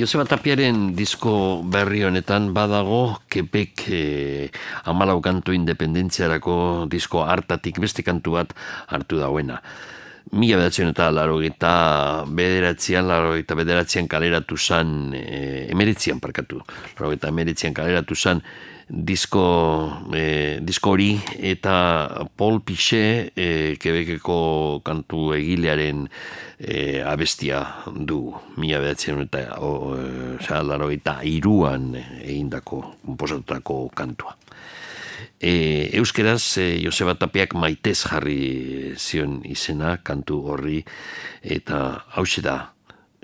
[0.10, 4.50] Joseba Tapiaren disko berri honetan badago kepek eh,
[4.90, 8.56] amalau kantu independentziarako disko hartatik beste kantu bat
[8.90, 9.60] hartu dauena.
[10.34, 16.58] Mila bederatzen eta laro eta bederatzean, laro eta bederatzean kaleratu zan, e, emeritzean parkatu,
[16.98, 18.42] laro eta emeritzean kaleratu zan,
[18.90, 26.08] disko, e, disko hori eta Paul Piche e, kebekeko kantu egilearen
[26.58, 27.62] e, abestia
[27.94, 31.94] du mila behatzen eta o, e, laro eta iruan
[32.26, 34.36] egindako, komposatutako kantua.
[35.40, 40.82] E, euskeraz, e, Joseba Tapiak maitez jarri zion izena kantu horri
[41.44, 42.74] eta hau da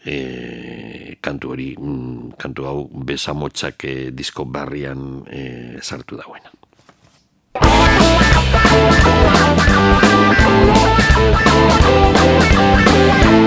[0.06, 5.41] e, kantu hori, mm, kantu hau bezamotxak e, eh, disko barrian e,
[5.82, 6.51] sartu dagoena.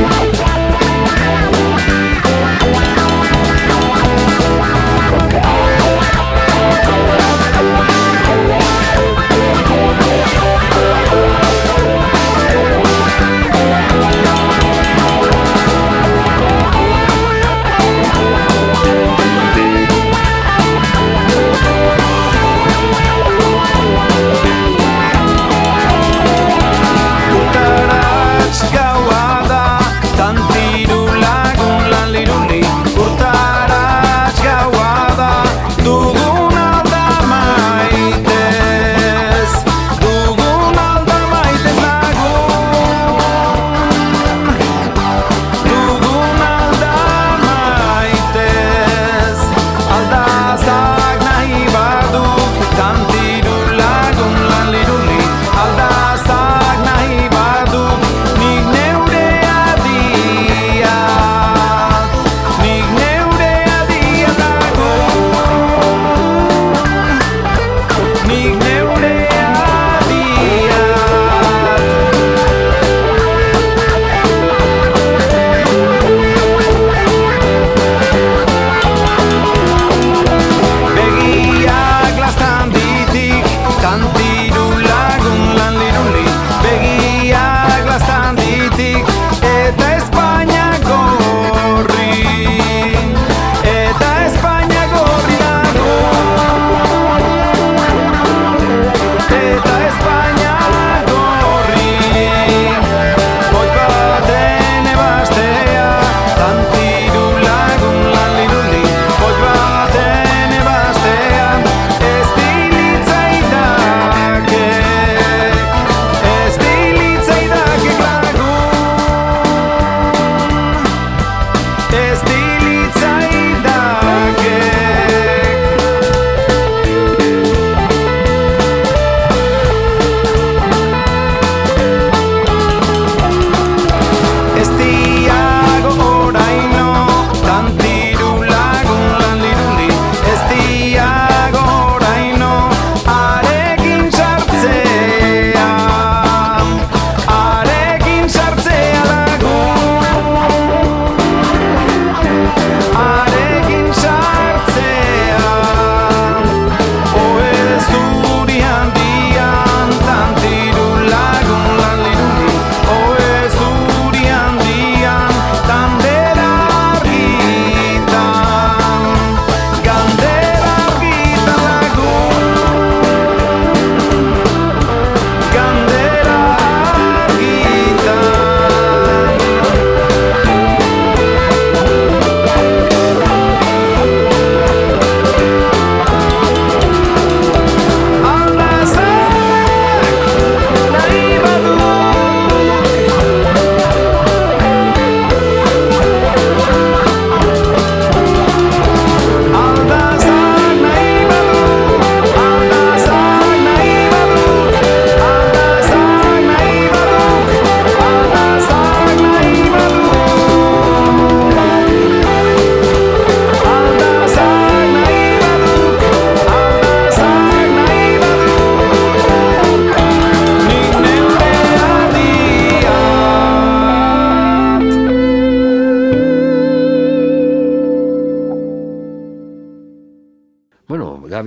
[0.08, 0.47] Thank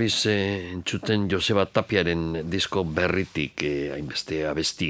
[0.02, 4.88] gabiz eh, entzuten Joseba Tapiaren disko berritik eh, hainbeste abesti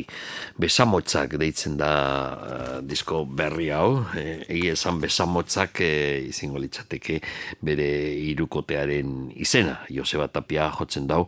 [0.57, 1.91] besamotzak deitzen da
[2.33, 4.07] eh, disko berri hau.
[4.17, 7.19] Egia esan besamotzak eh, izango litzateke
[7.61, 7.91] bere
[8.33, 9.83] irukotearen izena.
[9.93, 11.27] Joseba Tapia jotzen dau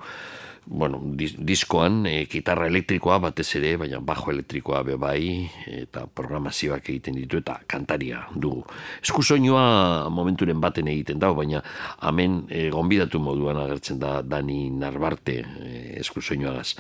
[0.74, 6.90] bueno, dis, diskoan e, gitarra elektrikoa batez ere, baina bajo elektrikoa be bai eta programazioak
[6.90, 8.64] egiten ditu eta kantaria dugu.
[9.02, 11.62] Eskusoinua momenturen baten egiten dau, baina
[12.02, 16.74] hemen e, gonbidatu moduan agertzen da Dani Narbarte e, eskusoinuagaz.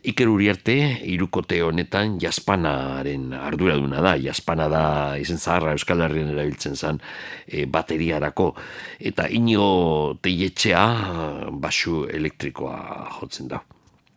[0.00, 0.74] Iker Uriarte,
[1.12, 4.14] irukote honetan jaspanaren arduraduna da.
[4.16, 4.84] Jaspana da
[5.20, 7.00] izen zaharra Euskal Herrian erabiltzen zen
[7.44, 8.54] e, bateriarako.
[8.96, 10.86] Eta inigo teietxea
[11.52, 12.78] basu elektrikoa
[13.18, 13.60] jotzen da.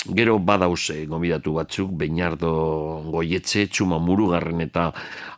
[0.04, 2.54] Gero badauz e, gomidatu batzuk, Beinardo
[3.12, 4.90] Goietze, Txuma Murugarren eta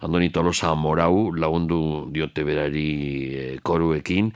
[0.05, 1.81] Andoni Tolosa Morau lagundu
[2.13, 2.87] diote berari
[3.33, 4.29] e, koruekin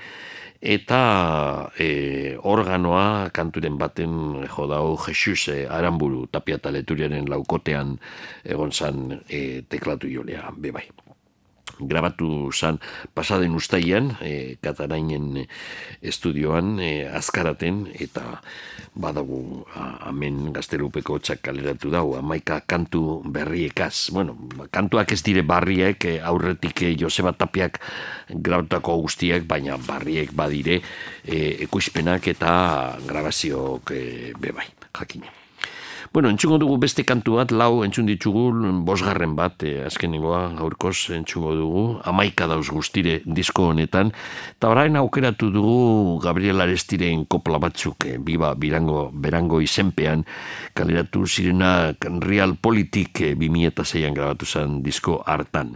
[0.61, 7.97] eta e, organoa kanturen baten jodau Jesus e, Aramburu tapia taleturiaren laukotean
[8.43, 10.89] egon zan e, teklatu jolea, bebai
[11.79, 12.79] grabatu zan
[13.15, 15.45] pasaden ustaian e, katarainen
[16.01, 18.39] estudioan e, azkaraten eta
[18.99, 19.65] badagu
[20.07, 24.09] hemen gazterupeko txak kaleratu dau amaika kantu berriekaz.
[24.13, 24.35] Bueno,
[24.71, 27.79] kantuak ez dire barriek e, aurretik e, Joseba Tapiak
[28.29, 30.81] grabatako guztiak baina barriek badire
[31.23, 32.53] e, ekoizpenak eta
[33.07, 35.38] grabazioak e, bebai jakinen
[36.11, 38.47] Bueno, entzungo dugu beste kantu bat, lau entzun ditugu,
[38.81, 44.09] bosgarren bat, e, azkenengoa, gaurkoz entzungo dugu, amaika dauz guztire disko honetan,
[44.55, 50.25] eta orain aukeratu dugu Gabriel Arestiren kopla batzuk, e, biba, birango, berango izenpean,
[50.73, 51.93] kaleratu zirena
[52.25, 55.75] Real Politik e, 2006an grabatu zen disko hartan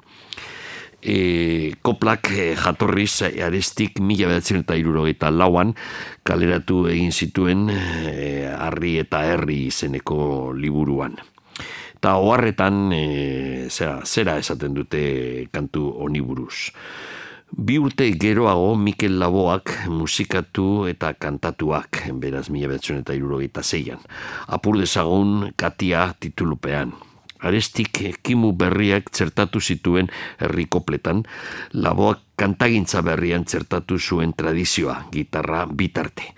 [1.04, 5.76] e, koplak e, jatorriz e, arestik mila bedatzen eta irurogeita lauan
[6.24, 11.20] kaleratu egin zituen e, arri eta herri izeneko liburuan.
[12.00, 13.04] Eta oharretan e,
[13.70, 15.04] zera, zera esaten dute
[15.52, 16.74] kantu oniburuz.
[17.54, 24.02] Bi urte geroago Mikel Laboak musikatu eta kantatuak, beraz mila bedatzen eta irurogeita zeian.
[24.50, 26.96] Apur dezagun katia titulupean
[27.44, 30.10] arestik kimu berriak txertatu zituen
[30.40, 31.24] herrikopletan,
[31.74, 36.34] laboak kantagintza berrian txertatu zuen tradizioa, gitarra bitarte.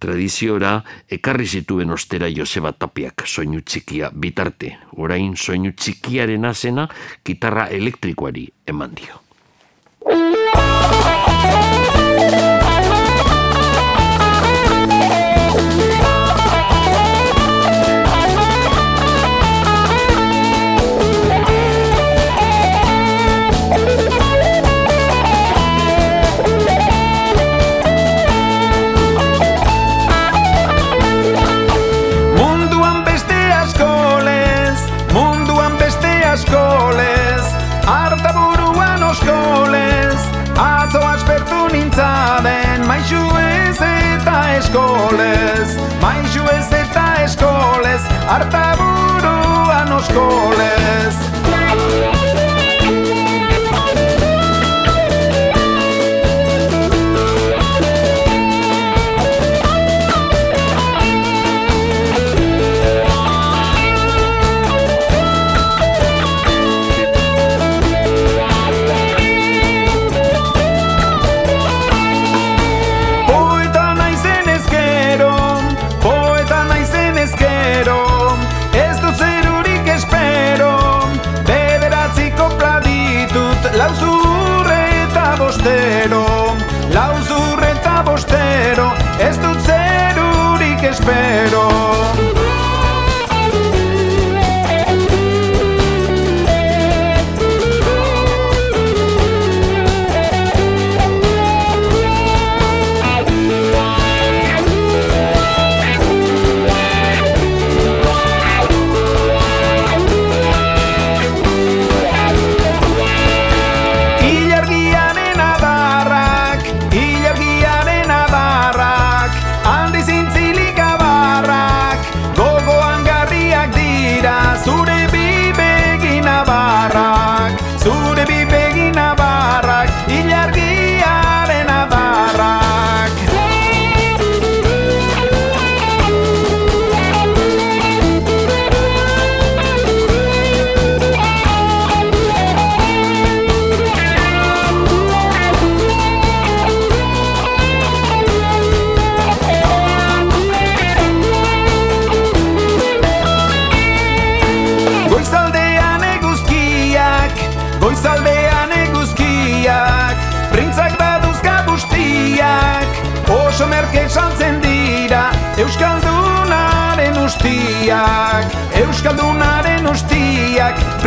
[0.00, 0.78] Tradiziora
[1.12, 4.72] ekarri zituen ostera Joseba Tapiak soinu txikia bitarte.
[4.96, 6.88] Orain soinu txikiaren azena
[7.24, 9.20] gitarra elektrikoari eman dio.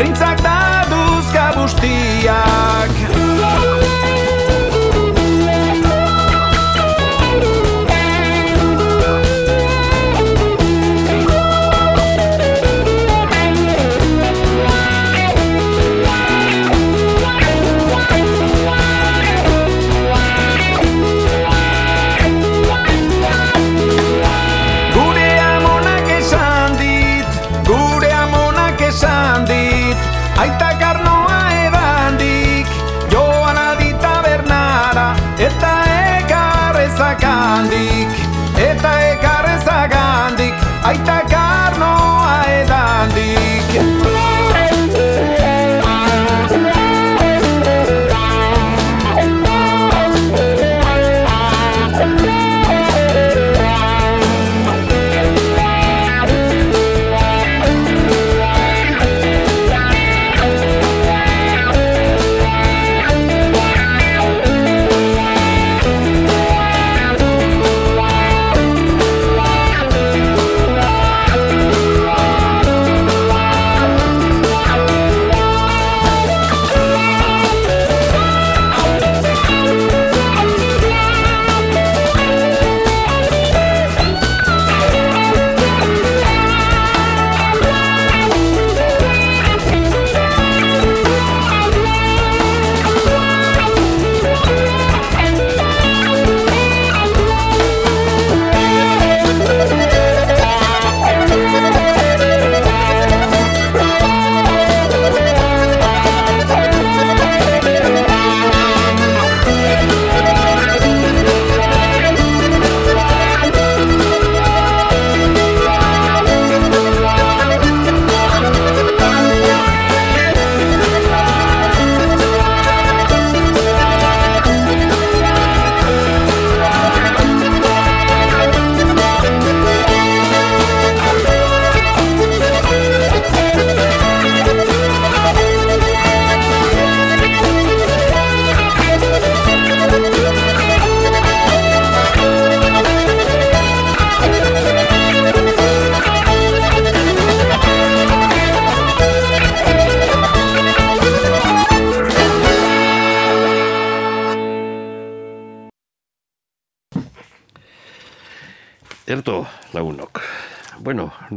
[0.03, 2.12] Printzak daduzka bustiak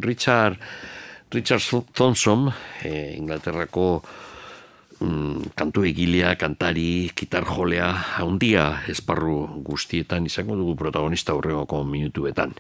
[0.02, 0.59] Richard,
[1.32, 1.62] Richard
[1.94, 2.51] Thompson,
[2.85, 4.02] eh, Inglaterrako
[5.01, 12.55] mm, kantu egilea, kantari, gitar jolea, haundia esparru guztietan izango dugu protagonista horregoko minutuetan.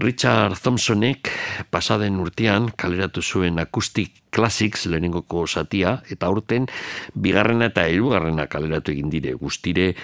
[0.00, 1.28] Richard Thompsonek
[1.68, 6.66] pasaden urtean kaleratu zuen Acoustic Classics lehenengoko satia eta aurten
[7.14, 9.34] bigarrena eta hirugarrena kaleratu egin dire.
[9.40, 9.94] Guztire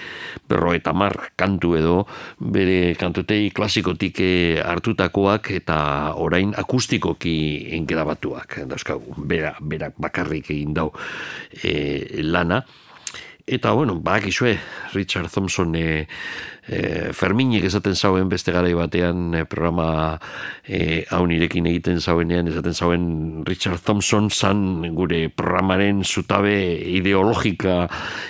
[0.49, 1.97] berro eta mar kantu edo
[2.39, 5.77] bere kantutei klasikotik eh, hartutakoak eta
[6.15, 7.37] orain akustikoki
[7.79, 9.15] engrabatuak dauzkagu.
[9.27, 10.91] Bera, berak bakarrik egin dau
[11.63, 12.63] eh, lana.
[13.49, 14.59] Eta, bueno, bakizue,
[14.91, 16.07] Richard Thompson e,
[16.67, 20.19] e, Ferminik esaten zauen beste garai batean e, programa
[20.63, 23.07] e, hau nirekin egiten zauenean, esaten zauen
[23.47, 24.61] Richard Thompson zan
[24.95, 26.53] gure programaren zutabe
[26.99, 27.87] ideologika,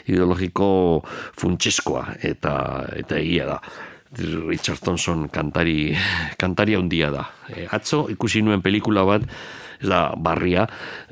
[0.07, 0.69] ideologiko
[1.37, 2.55] funtseskoa, eta,
[2.97, 3.61] eta egia da.
[4.17, 5.91] Richard Thompson kantari,
[6.39, 7.27] kantari handia da.
[7.51, 9.25] E, atzo ikusi nuen pelikula bat,
[9.81, 10.67] ez da barria,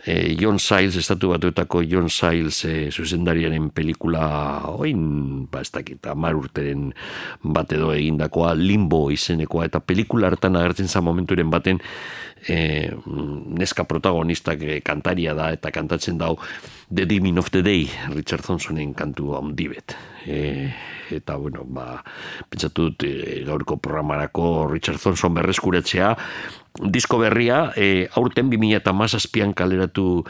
[0.06, 4.26] e, John Sayles, estatu batuetako John Sayles e, zuzendariaren pelikula
[4.74, 6.92] oin, ba ez dakit, amar urteren
[7.44, 11.82] bat edo egindakoa, limbo izenekoa, eta pelikula hartan agertzen za momenturen baten
[12.48, 12.90] e,
[13.58, 16.36] neska protagonistak e, kantaria da, eta kantatzen dau
[16.94, 19.96] The Demon of the Day, Richard Thompsonen kantu handibet.
[20.26, 20.70] E,
[21.12, 22.04] eta bueno, ba,
[22.50, 26.16] pentsatu dut e, gaurko programarako Richard Thompson berreskuratzea,
[26.76, 30.26] disko berria, e, aurten 2000 eta mazazpian kaleratu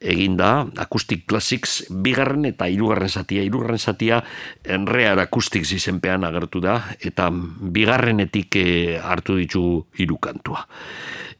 [0.00, 4.22] eginda, Acoustic Classics, bigarren eta hirugarren zatia, hirugarren zatia
[4.64, 8.68] enrear Acoustics izenpean agertu da, eta bigarrenetik e,
[9.02, 9.64] hartu ditu
[9.98, 10.66] hiru kantua.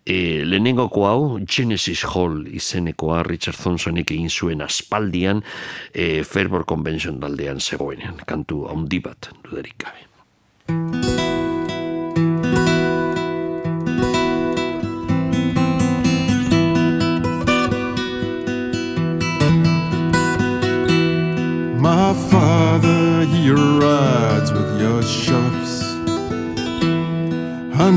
[0.07, 5.45] E, lehenengoko hau, Genesis Hall izenekoa Richard Thompsonek egin zuen aspaldian
[5.93, 11.00] e, Fairborn Convention daldean zegoenean, kantu handi bat dudarik gabe.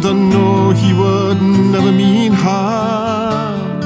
[0.05, 3.79] And I know he would never mean harm.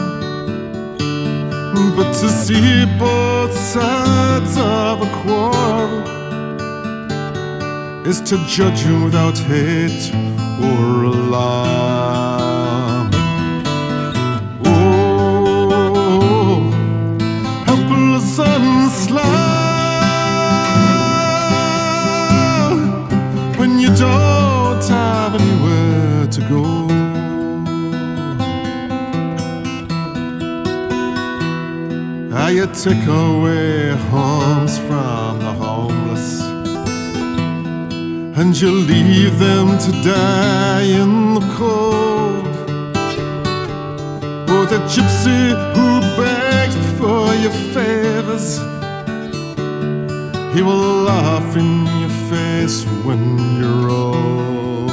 [1.95, 6.07] But to see both sides of a quarrel
[8.07, 10.11] is to judge you without hate
[10.59, 11.96] or alarm.
[32.49, 36.41] You take away homes from the homeless
[38.39, 42.47] and you leave them to die in the cold.
[44.49, 48.57] Or the gypsy who begs for your favors,
[50.55, 54.89] he will laugh in your face when you're old.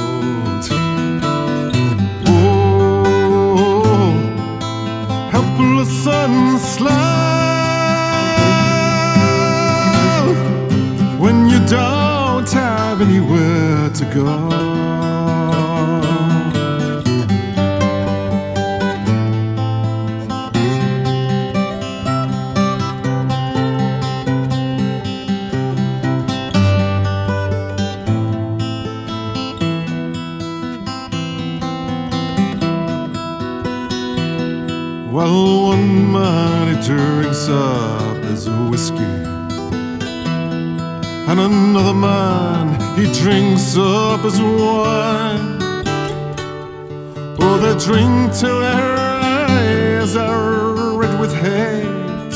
[2.27, 4.13] Oh,
[5.31, 7.14] helpless and slow
[13.95, 14.25] to go.
[35.09, 38.97] Well, one man he drinks up his whiskey,
[41.29, 45.57] and another man he drinks up his wine.
[47.39, 52.35] Oh, they drink till their eyes are red with hate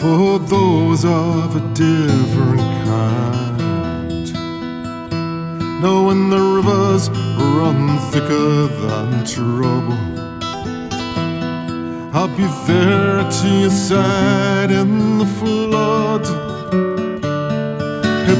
[0.00, 4.32] for those of a different kind.
[5.82, 7.08] Now, when the rivers
[7.56, 10.12] run thicker than trouble.
[12.14, 16.51] I'll be there to your side in the flood.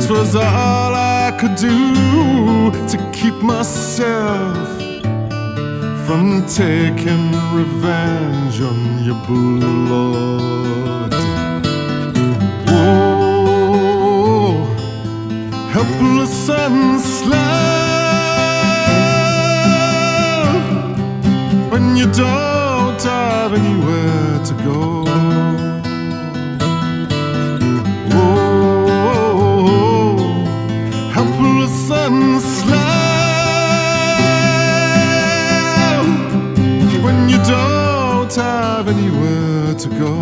[0.04, 4.68] It was all I could do to keep myself
[6.04, 11.12] from taking revenge on your blood.
[12.66, 14.64] Oh,
[15.70, 17.52] helpless and slow
[21.70, 25.01] when you don't have anywhere to go.
[39.82, 40.12] To go.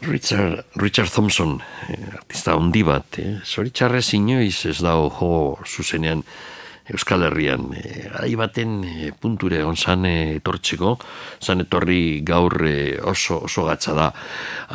[0.00, 3.40] Richard, Richard Thompson, eh, artista handi bat, eh?
[3.44, 6.24] zoritxarrez inoiz ez dago jo zuzenean
[6.90, 7.70] Euskal Herrian.
[7.78, 10.96] Eh, Garai baten eh, punture on zan eh, etortzeko,
[11.40, 12.56] zan etorri gaur
[13.06, 14.12] oso, oso gatza da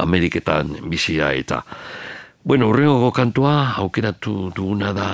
[0.03, 1.63] Ameriketan bizia eta
[2.47, 5.07] Bueno, urrengo kantua aukeratu duguna da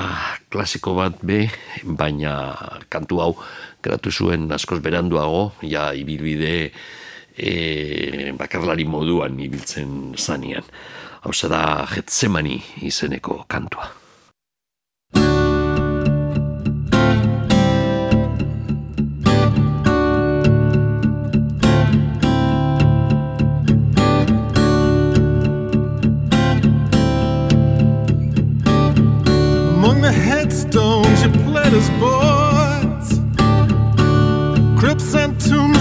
[0.53, 1.47] klasiko bat be,
[1.81, 2.53] baina
[2.93, 3.31] kantu hau
[3.81, 6.69] geratu zuen askoz beranduago, ja ibilbide
[7.33, 7.55] e,
[8.37, 10.69] bakarlari moduan ibiltzen zanian.
[11.25, 14.02] Hau da Getsemani izeneko kantua.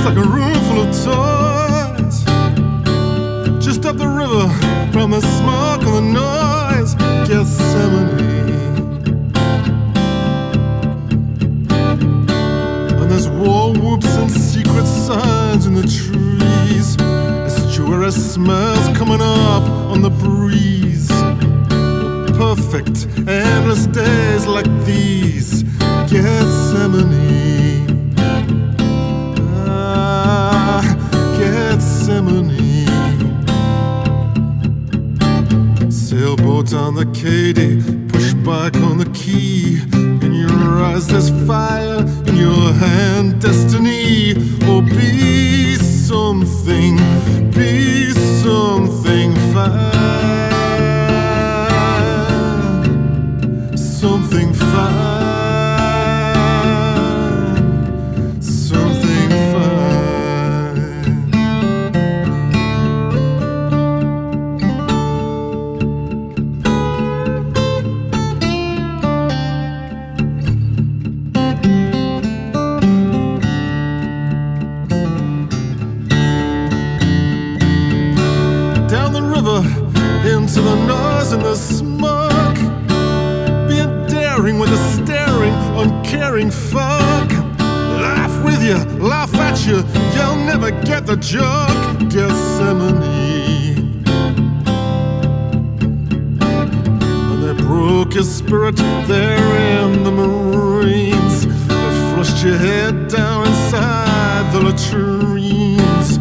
[0.02, 2.24] Tombs like a room full of toys.
[3.64, 4.48] Just up the river
[4.92, 6.94] from the smoke and the noise.
[7.28, 8.20] Gethsemane.
[13.00, 16.96] And there's war whoops and secret signs in the trees
[17.46, 19.62] Estuary smells coming up
[19.92, 21.08] on the breeze.
[22.36, 25.62] Perfect endless days like these.
[26.10, 27.61] Gethsemane
[31.38, 32.86] Gethsemane.
[35.90, 39.80] Sailboat on the Katy Push back on the key.
[40.24, 42.00] In your eyes there's fire.
[42.26, 44.34] In your hand destiny.
[44.62, 46.96] Oh be something.
[47.50, 48.12] Be
[48.42, 49.92] something fine.
[53.76, 55.01] Something fine
[86.32, 87.30] uncaring fuck.
[88.00, 89.84] Laugh with you, laugh at you,
[90.14, 91.98] you'll never get the joke.
[92.10, 94.02] Gethsemane.
[97.30, 98.76] And they broke your spirit
[99.06, 101.46] there in the Marines.
[101.46, 106.18] They flushed your head down inside the latrines.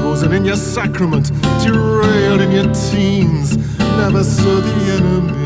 [0.00, 1.30] Frozen in your sacrament,
[1.62, 3.56] derailed in your teens.
[3.78, 5.39] Never saw the enemy.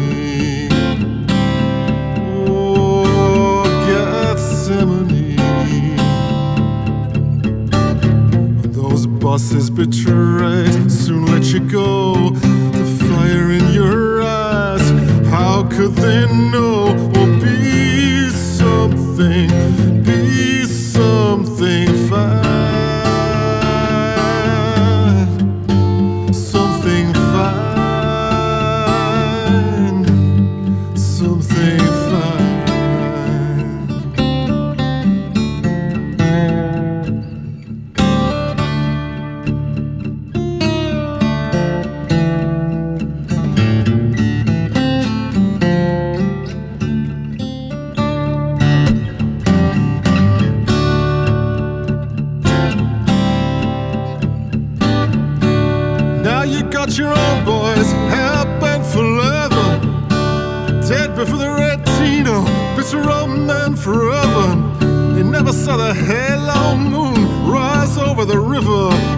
[9.24, 12.28] Those bosses betrayed soon let you go.
[12.28, 14.90] The fire in your eyes,
[15.30, 16.63] how could they know?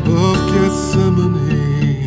[0.07, 2.07] Of Gethsemane.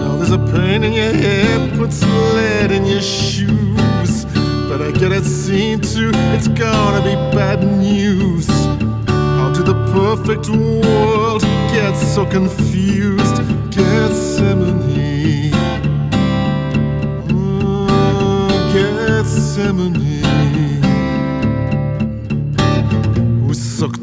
[0.00, 4.24] Now there's a pain in your head, puts lead in your shoes.
[4.68, 8.48] But I get it seen to, it's gonna be bad news.
[9.08, 11.42] How did the perfect world
[11.72, 13.36] get so confused?
[13.70, 15.52] Gethsemane.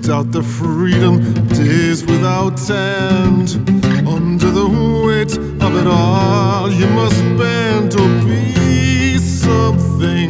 [0.10, 3.50] Out the freedom days without end?
[4.08, 4.68] Under the
[5.06, 10.30] weight of it all, you must bend or be something,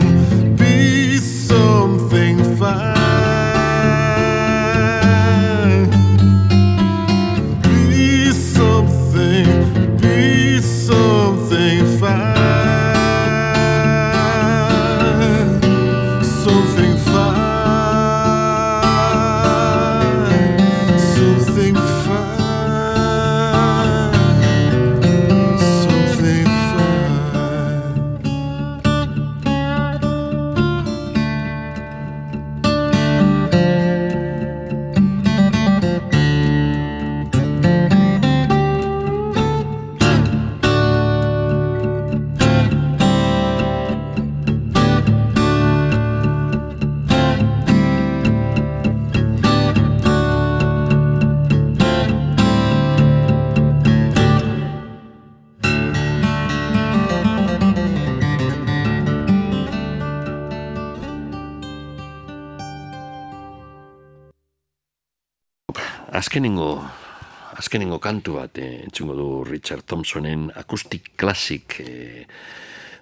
[67.67, 72.23] azkenengo kantu bat eh, entzungo du Richard Thompsonen akustik klasik eh,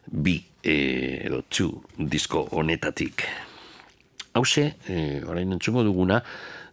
[0.10, 1.68] bi eh, edo txu
[2.10, 3.28] disko honetatik.
[4.34, 6.18] Hauze, eh, orain entzungo duguna,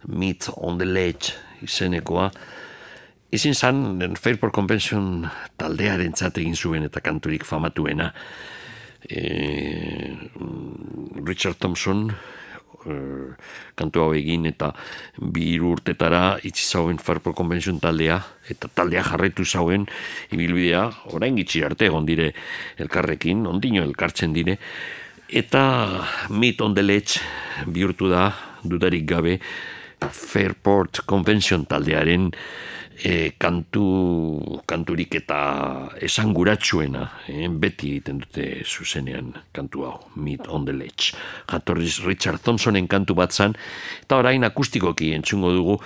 [0.08, 2.30] Meet on the Ledge izenekoa,
[3.30, 5.28] izin zan Fairport Convention
[5.60, 8.12] taldearen egin zuen eta kanturik famatuena.
[9.04, 10.16] Eh,
[11.26, 12.08] Richard Thompson
[12.86, 13.34] eh,
[13.74, 14.72] kantu hau egin eta
[15.18, 19.86] bi hiru urtetara itzi zauen Fairport Convention taldea eta taldea jarretu zauen
[20.32, 22.32] ibilbidea orain gitxi arte egon dire
[22.78, 24.58] elkarrekin, ondino elkartzen dire.
[25.28, 25.62] Eta
[26.28, 27.20] Meet on the Ledge
[27.66, 28.32] bihurtu da
[28.62, 29.38] dudarik gabe
[30.10, 32.30] Fairport Convention taldearen
[33.02, 35.38] e, kantu, kanturik eta
[36.02, 41.12] esanguratsuena e, beti egiten dute zuzenean kantu hau, Meet on the Ledge.
[41.50, 43.56] Jatorriz Richard Thompsonen kantu bat zan,
[44.04, 45.78] eta orain akustikoki entzungo dugu,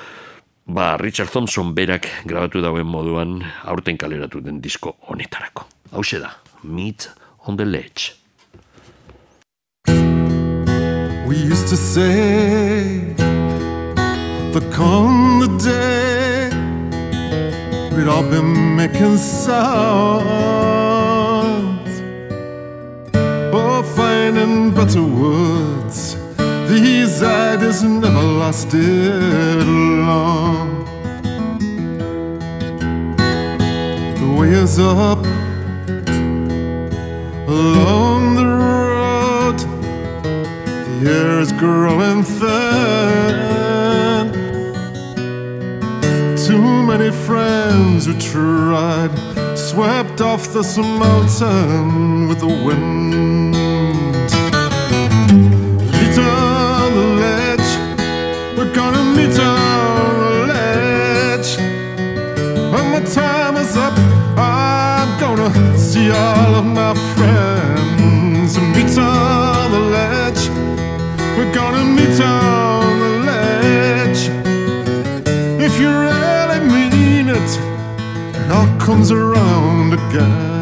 [0.67, 5.67] ba Richard Thompson berak grabatu dauen moduan aurten kaleratu den disko honetarako.
[5.93, 7.11] Hau da, Meet
[7.47, 8.17] on the Ledge.
[11.27, 13.15] We used to say
[14.53, 16.26] that come the day
[17.97, 19.57] we'd all been making sounds
[23.15, 26.17] oh, or finding better words.
[26.69, 30.85] These ideas never lasted long.
[34.21, 35.25] The way is up
[37.49, 39.59] along the road.
[41.01, 43.76] The air is growing thin.
[46.47, 49.11] Too many friends who tried
[49.59, 53.51] swept off this mountain with the wind.
[55.91, 57.71] Meet on the ledge,
[58.57, 61.57] we're gonna meet on the ledge.
[62.73, 63.99] When my time is up,
[64.39, 68.57] I'm gonna see all of my friends.
[68.57, 70.49] Meet on the ledge,
[71.37, 72.46] we're gonna meet on
[78.87, 80.56] comes around again.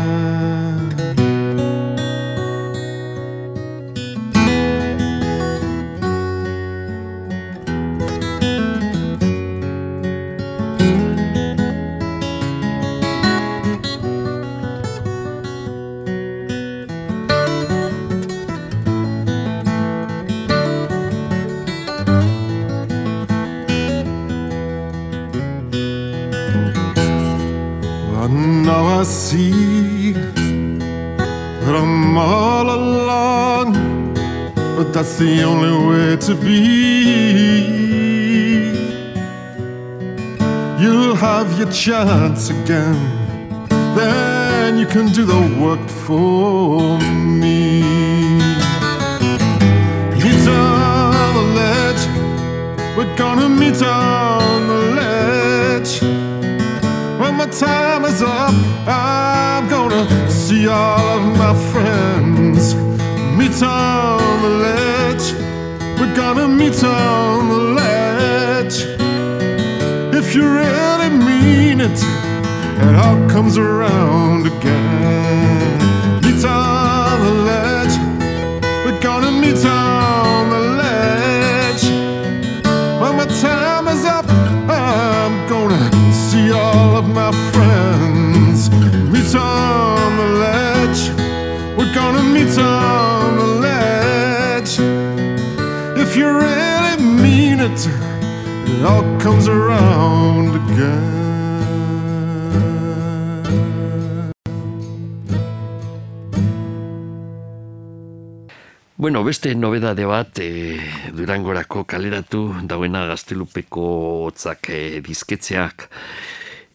[109.74, 110.78] Nobedade bat e,
[111.10, 113.82] Durangorako kaleratu dauena gaztelupeko
[114.22, 115.88] hotzak e, dizketzeak.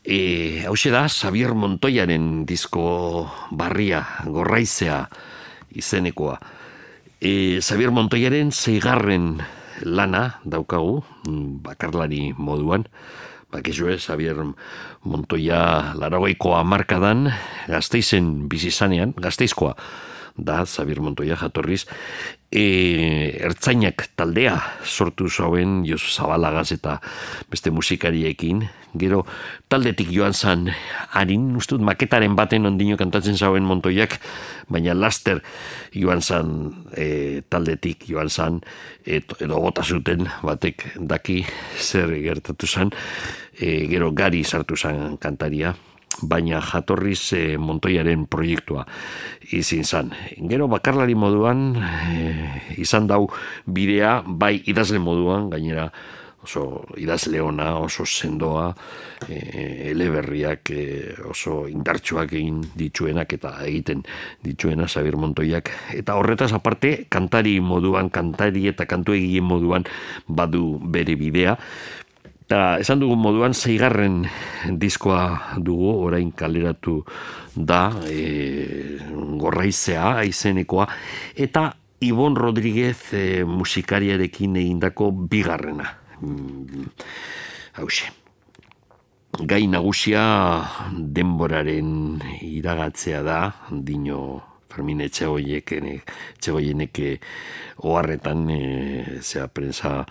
[0.04, 5.08] E, Hau da, Xavier Montoyaren disko barria, gorraizea
[5.72, 6.42] izenekoa.
[7.22, 9.40] E, Xavier Montoyaren zeigarren
[9.84, 12.84] lana daukagu, mm, bakarlari moduan,
[13.50, 14.44] Bakizue, Xavier
[15.06, 17.32] Montoya laragoiko amarkadan,
[17.72, 19.78] gazteizen bizizanean, gazteizkoa,
[20.36, 21.86] da Xavier Montoya jatorriz,
[22.52, 26.98] e, ertzainak taldea sortu zauen Josu Zabalagaz eta
[27.50, 28.66] beste musikariekin,
[28.98, 29.24] gero
[29.70, 30.70] taldetik joan zan
[31.14, 34.18] harin, ustut maketaren baten ondino kantatzen zauen Montoyak,
[34.70, 35.44] baina laster
[35.94, 36.56] joan zan
[36.98, 38.62] e, taldetik joan zan,
[39.06, 41.44] et, edo gota zuten batek daki
[41.78, 42.94] zer gertatu zan,
[43.60, 45.76] e, gero gari sartu zan kantaria,
[46.22, 48.86] baina jatorriz e, Montoiaren proiektua
[49.56, 50.14] izin zan.
[50.50, 52.32] Gero bakarlari moduan e,
[52.78, 53.28] izan dau
[53.66, 55.90] bidea, bai idazle moduan, gainera
[56.44, 58.72] oso idazle ona, oso sendoa,
[59.28, 60.84] e, eleberriak e,
[61.28, 64.06] oso indartsuak egin dituenak eta egiten
[64.44, 65.72] dituena Xabier Montoiak.
[66.00, 69.88] Eta horretaz aparte, kantari moduan, kantari eta kantu egien moduan
[70.28, 71.58] badu bere bidea.
[72.50, 74.24] Eta esan dugun moduan, zeigarren
[74.82, 76.96] diskoa dugu, orain kaleratu
[77.54, 78.98] da, e,
[79.38, 80.88] gorraizea, izenekoa,
[81.38, 81.68] eta
[82.02, 85.94] Ibon Rodríguez e, musikariarekin egindako bigarrena.
[86.26, 86.90] Mm,
[87.78, 88.10] Hauxe.
[89.46, 90.26] Gai nagusia
[90.90, 92.18] denboraren
[92.50, 94.24] iragatzea da, dino
[94.70, 95.74] Fermin Etxegoienek,
[96.38, 97.16] Etxegoienek eh,
[97.84, 98.60] oharretan e,
[99.22, 100.06] zea prensa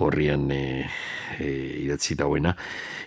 [0.00, 0.86] horrian e,
[1.38, 1.48] e,
[1.84, 2.54] idatzi dauena.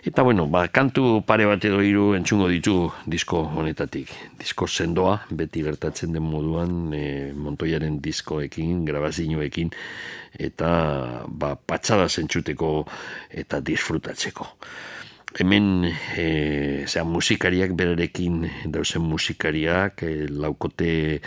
[0.04, 4.12] Eta bueno, ba, kantu pare bat edo hiru entzungo ditu disko honetatik.
[4.38, 9.72] Disko sendoa, beti gertatzen den moduan, e, Montoiaren diskoekin, grabazioekin,
[10.38, 10.70] eta
[11.26, 12.72] ba, patxada zentzuteko
[13.42, 14.52] eta disfrutatzeko
[15.38, 15.86] hemen
[16.18, 18.42] e, zera, musikariak berarekin
[18.74, 21.20] dauzen musikariak e, laukote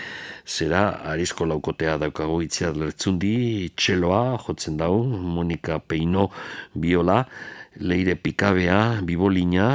[0.43, 0.83] zera,
[1.13, 6.27] arizko laukotea daukago itziar lertzundi, txeloa jotzen dau, Monika Peino
[6.75, 7.23] biola,
[7.79, 9.69] Leire Pikabea, Bibolina,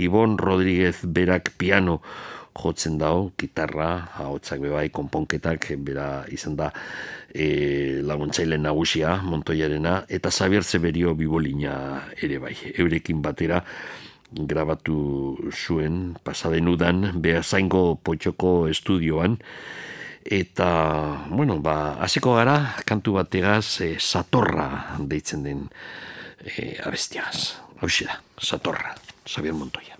[0.00, 2.00] Ibon Rodríguez berak piano
[2.56, 6.70] jotzen dau, gitarra, haotzak bebai, konponketak, bera izan da
[7.36, 13.60] e, laguntzaile nagusia, Montoiarena, eta Xavier Zeberio Bibolina ere bai, eurekin batera,
[14.32, 19.38] grabatu zuen pasaden udan behazaingo potxoko estudioan.
[20.26, 25.68] Eta bueno ba hasiko gara kantu bategaz e, satorra deitzen den
[26.42, 27.62] e, abestiaz.
[27.78, 28.96] Hau da, satorra
[29.28, 29.96] Xavier Montoya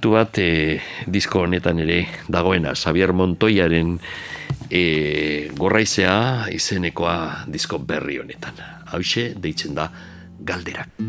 [0.00, 0.80] kantu bat e,
[1.12, 3.98] disko honetan ere dagoena, Xavier Montoiaren
[4.72, 8.64] e, gorraizea izenekoa disko berri honetan.
[8.96, 9.90] Hauxe deitzen da
[10.40, 10.99] galderak.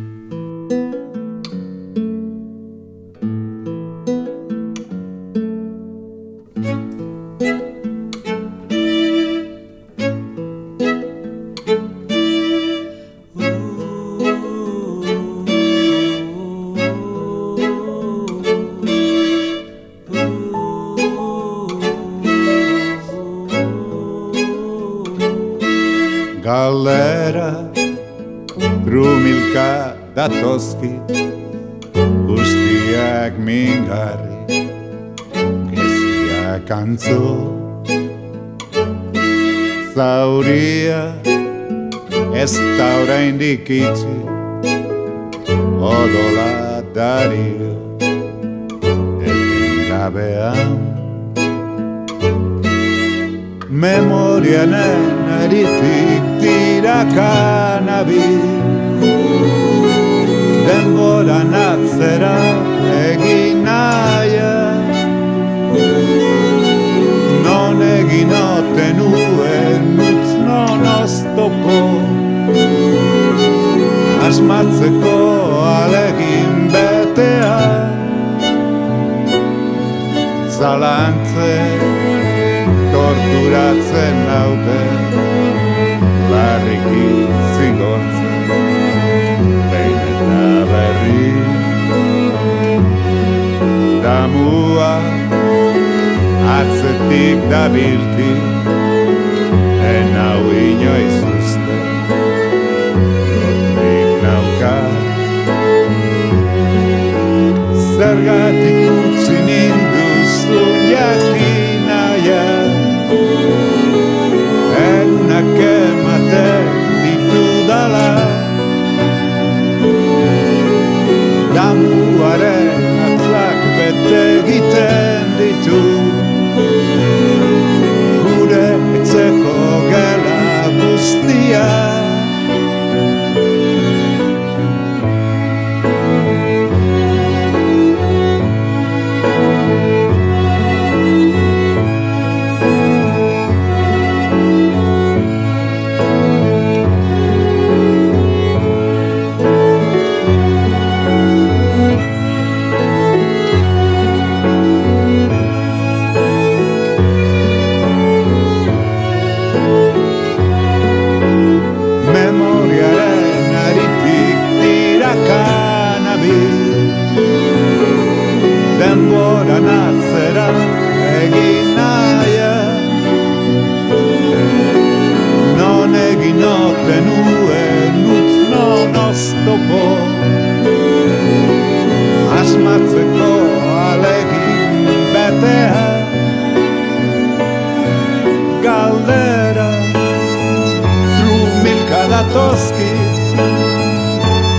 [192.32, 192.92] Datoski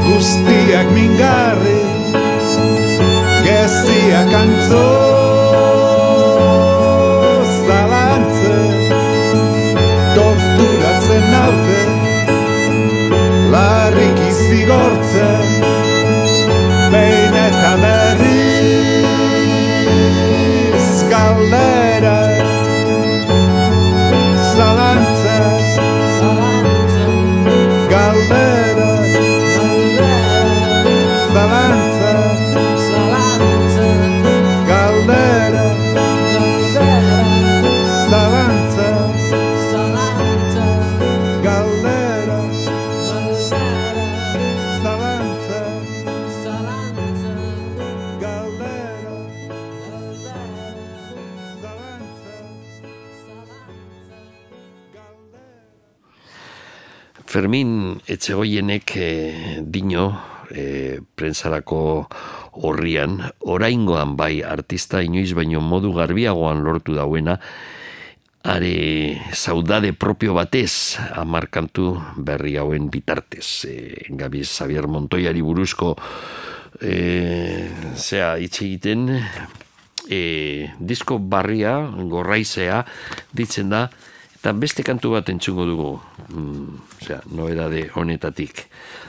[0.06, 1.71] Guztiak mingarri
[58.22, 59.06] Etxegoienek e,
[59.66, 60.04] dino
[60.54, 62.06] e, prentsarako
[62.62, 63.16] horrian,
[63.50, 67.34] oraingoan bai artista inoiz baino modu garbiagoan lortu dauena,
[68.46, 73.66] are saudade propio batez amarkantu berri hauen bitartez.
[73.66, 73.74] E,
[74.14, 75.96] Gabiz Xavier Montoiari buruzko
[76.78, 77.66] e,
[77.98, 79.18] zea egiten
[80.06, 82.84] e, disko barria, gorraizea,
[83.34, 83.88] ditzen da,
[84.42, 85.90] eta beste kantu bat entzungo dugu,
[86.34, 88.64] mm, osea, noedade honetatik.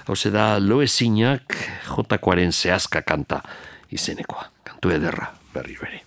[0.05, 1.57] Hau da loezinak
[1.89, 3.41] jotakoaren zehazka kanta
[3.89, 4.45] izenekoa.
[4.64, 6.03] Kantu ederra, berri beri.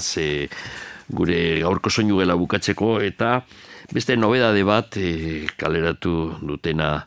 [0.00, 0.48] Minutu eskaz e,
[1.10, 3.44] gure gaurko soinu gela bukatzeko, eta
[3.92, 7.06] beste nobedade bat e, kaleratu dutena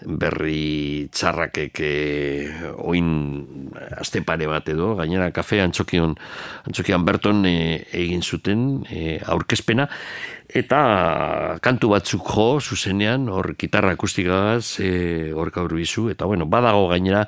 [0.00, 1.92] berri txarrakek e,
[2.78, 6.14] oin aste pare bat edo, gainera kafe antzokion,
[6.66, 9.88] antzokian berton e, egin zuten e, aurkezpena,
[10.48, 16.88] eta kantu batzuk jo, zuzenean, hor gitarra akustikagaz, e, hor gaur bizu, eta bueno, badago
[16.88, 17.26] gainera,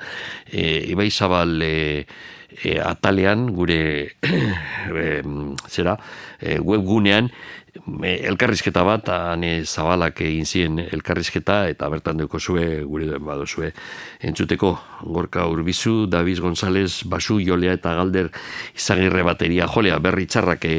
[0.48, 2.06] e, Ibai Zabal e,
[2.64, 3.80] e, atalean, gure
[4.22, 5.22] e,
[5.68, 5.96] zera,
[6.40, 7.30] e, webgunean,
[8.04, 13.72] e, elkarrizketa bat, ane zabalak egin ziren elkarrizketa, eta bertan duko zue, gure badozue,
[14.20, 14.72] entzuteko
[15.02, 18.30] gorka urbizu, Daviz González, Basu, Jolea eta Galder
[18.76, 20.76] izagirre bateria, jolea, berri txarrak e,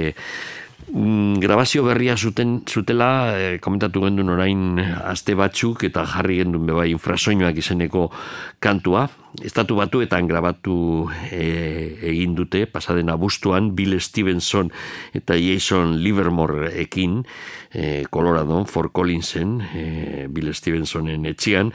[0.93, 7.57] grabazio berria zuten zutela e, komentatu gendun orain aste batzuk eta jarri gendun bebai infrasoinoak
[7.57, 8.11] izeneko
[8.61, 9.07] kantua.
[9.41, 14.69] Estatu batuetan grabatu e, egin dute pasaden abuztuan Bill Stevenson
[15.17, 17.23] eta Jason Livermore ekin
[17.73, 21.73] e, Colorado Fort Collinsen e, Bill Stevensonen etxian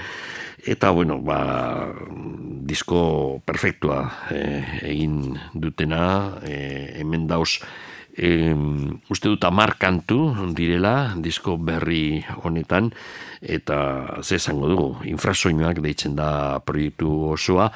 [0.62, 1.90] eta bueno ba,
[2.70, 4.62] disko perfektua e,
[4.94, 7.58] egin dutena e, hemen dauz
[8.18, 8.52] e,
[9.08, 12.90] uste dut amar kantu direla disko berri honetan
[13.40, 17.70] eta ze esango dugu infrasoinoak deitzen da proiektu osoa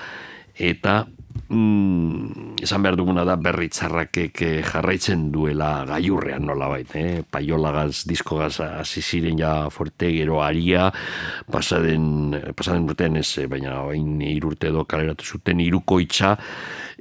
[0.58, 1.06] eta
[1.48, 7.22] mm, esan behar duguna da berritzarrakek eh, jarraitzen duela gaiurrean nola bait, eh?
[7.24, 10.90] paiolagaz, diskogaz hasi ziren ja forte gero aria
[11.50, 16.36] pasaden, pasaden urtean ez, eh, baina hain irurte edo kaleratu zuten irukoitza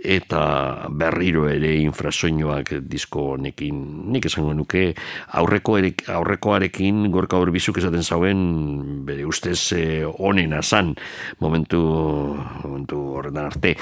[0.03, 4.93] eta berriro ere infrasoinoak disko honekin nik esango nuke
[5.37, 8.41] aurreko erek, aurrekoarekin gorka horbizuk esaten zauen
[9.05, 10.95] bere ustez eh, onena zan
[11.39, 11.81] momentu
[12.63, 13.75] momentu horretan arte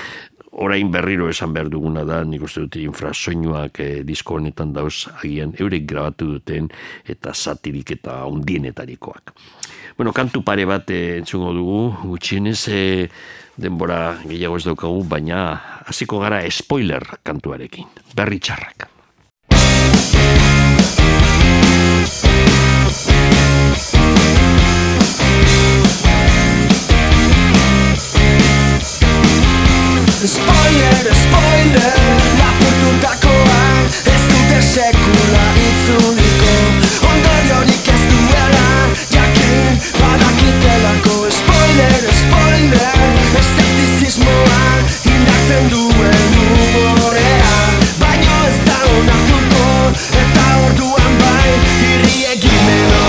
[0.52, 5.54] orain berriro esan behar duguna da, nik uste dut infrasoinuak eh, disko honetan dauz agian
[5.60, 6.70] eurek grabatu duten
[7.08, 9.34] eta satirik eta undienetarikoak.
[9.98, 13.10] Bueno, kantu pare bat eh, entzungo dugu, gutxienez eh,
[13.60, 15.42] denbora gehiago ez daukagu, baina
[15.88, 18.90] hasiko gara spoiler kantuarekin, berri txarrak.
[30.20, 32.00] Spoiler, spoiler,
[32.40, 36.52] lapurtutakoa Ez dute sekula itzuliko.
[37.10, 38.68] Ondoriorik ez duela
[39.14, 41.09] Jakin badakitelako
[42.60, 44.60] spoiler, eszeptizismoa
[45.06, 46.38] Indartzen duen
[46.84, 47.56] umorea.
[48.00, 49.66] Baino ez da onartuko
[50.22, 51.52] Eta orduan bai
[51.92, 53.08] irri egimeno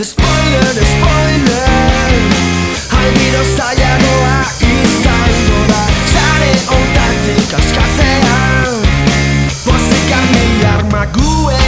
[0.00, 2.12] Spoiler, spoiler.
[3.00, 3.79] Albiro zailagoa izango da
[6.40, 8.38] Sare ontatik askatzea
[9.64, 11.59] Bozika miliar magu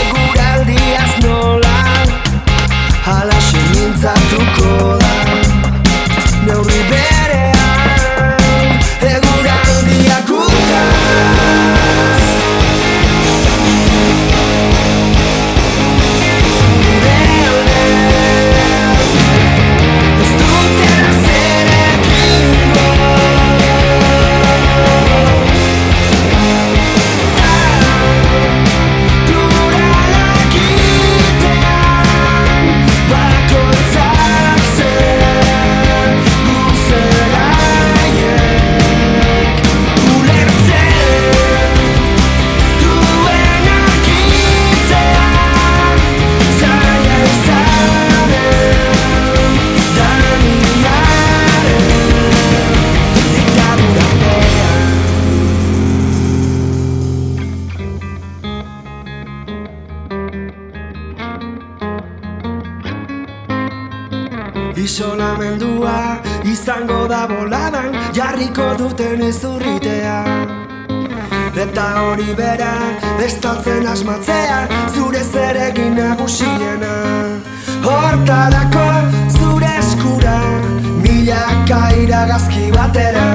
[64.75, 70.17] Isolamendua izango da boladan jarriko duten izurritea
[71.63, 72.71] Eta hori bera
[73.23, 74.57] estaltzen asmatzea
[74.95, 76.95] zure zeregin nagusiena.
[77.85, 78.87] Hortarako
[79.37, 80.39] zure eskura
[81.05, 83.27] milaka iragazki batera.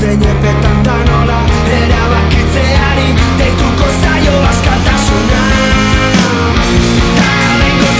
[0.00, 1.38] Zein epetan da nola
[1.78, 3.08] erabakitzeari
[3.42, 5.42] deituko zaio askatasuna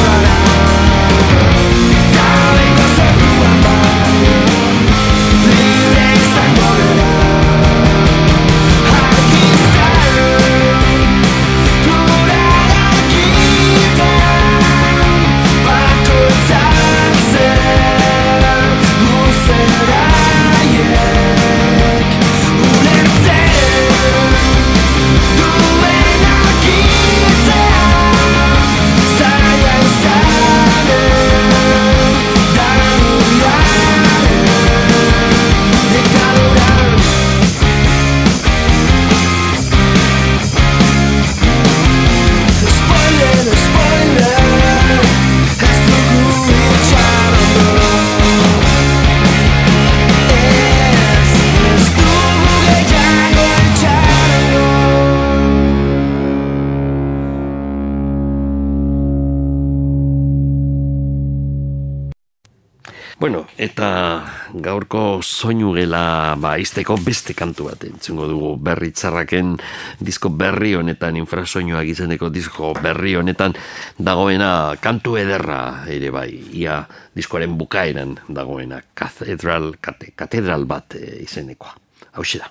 [65.38, 68.51] soinu gela ba, izteko beste kantu bat entzungo dugu.
[68.69, 69.55] Berri txarraken
[70.01, 73.55] disko berri honetan infrasoinua gizeneko disko berri honetan
[73.97, 74.51] dagoena
[74.81, 75.61] kantu ederra
[75.93, 76.31] ere bai.
[76.57, 76.81] Ia
[77.18, 81.76] diskoaren bukaeran dagoena katedral, kate, katedral bat e, izenekoa.
[82.18, 82.49] Hau da.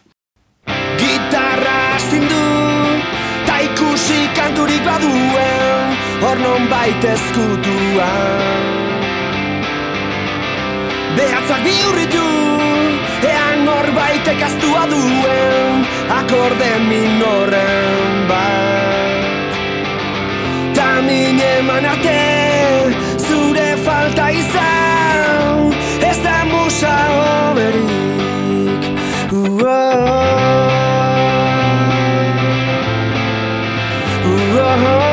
[0.97, 2.43] Gitarra astindu
[3.47, 8.75] Ta ikusi kanturik baduen Hor non baita ezkutuan.
[11.17, 12.46] Behatzak bihurritu Ean
[14.27, 19.55] norbaitek aztua duen Akorde minoren bat.
[20.75, 22.19] Ta mine eman arte
[23.19, 26.97] Zure falta izan Ez da musa
[27.51, 28.85] oberik
[34.67, 35.06] Katedral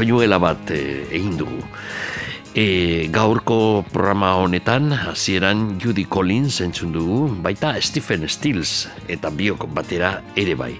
[0.00, 1.60] soinuela bat e, egin dugu.
[2.56, 10.16] E, gaurko programa honetan, hasieran Judy Collins entzun dugu, baita Stephen Stills eta biok batera
[10.40, 10.72] ere bai.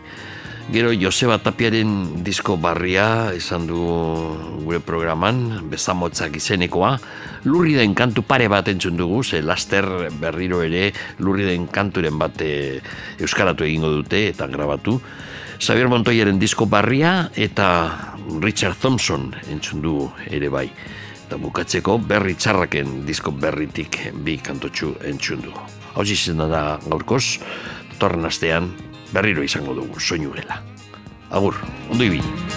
[0.71, 3.81] Gero Joseba Tapiaren disko barria esan du
[4.65, 6.95] gure programan, bezamotzak izenekoa,
[7.45, 9.85] lurri den kantu pare bat entzun dugu, ze laster
[10.17, 12.81] berriro ere lurri den kanturen bat e,
[13.21, 14.97] euskaratu egingo dute eta grabatu.
[15.61, 19.95] Xavier Montoyaren disko barria eta Richard Thompson entzun du
[20.31, 20.69] ere bai.
[21.27, 25.55] Eta bukatzeko berri txarraken disko berritik bi kantotxu entzun du.
[25.95, 27.41] Hau izena da gaurkoz,
[27.99, 28.71] torren astean
[29.13, 30.63] berriro izango dugu soinu gela.
[31.31, 31.59] Agur,
[31.91, 32.50] ondo ibili.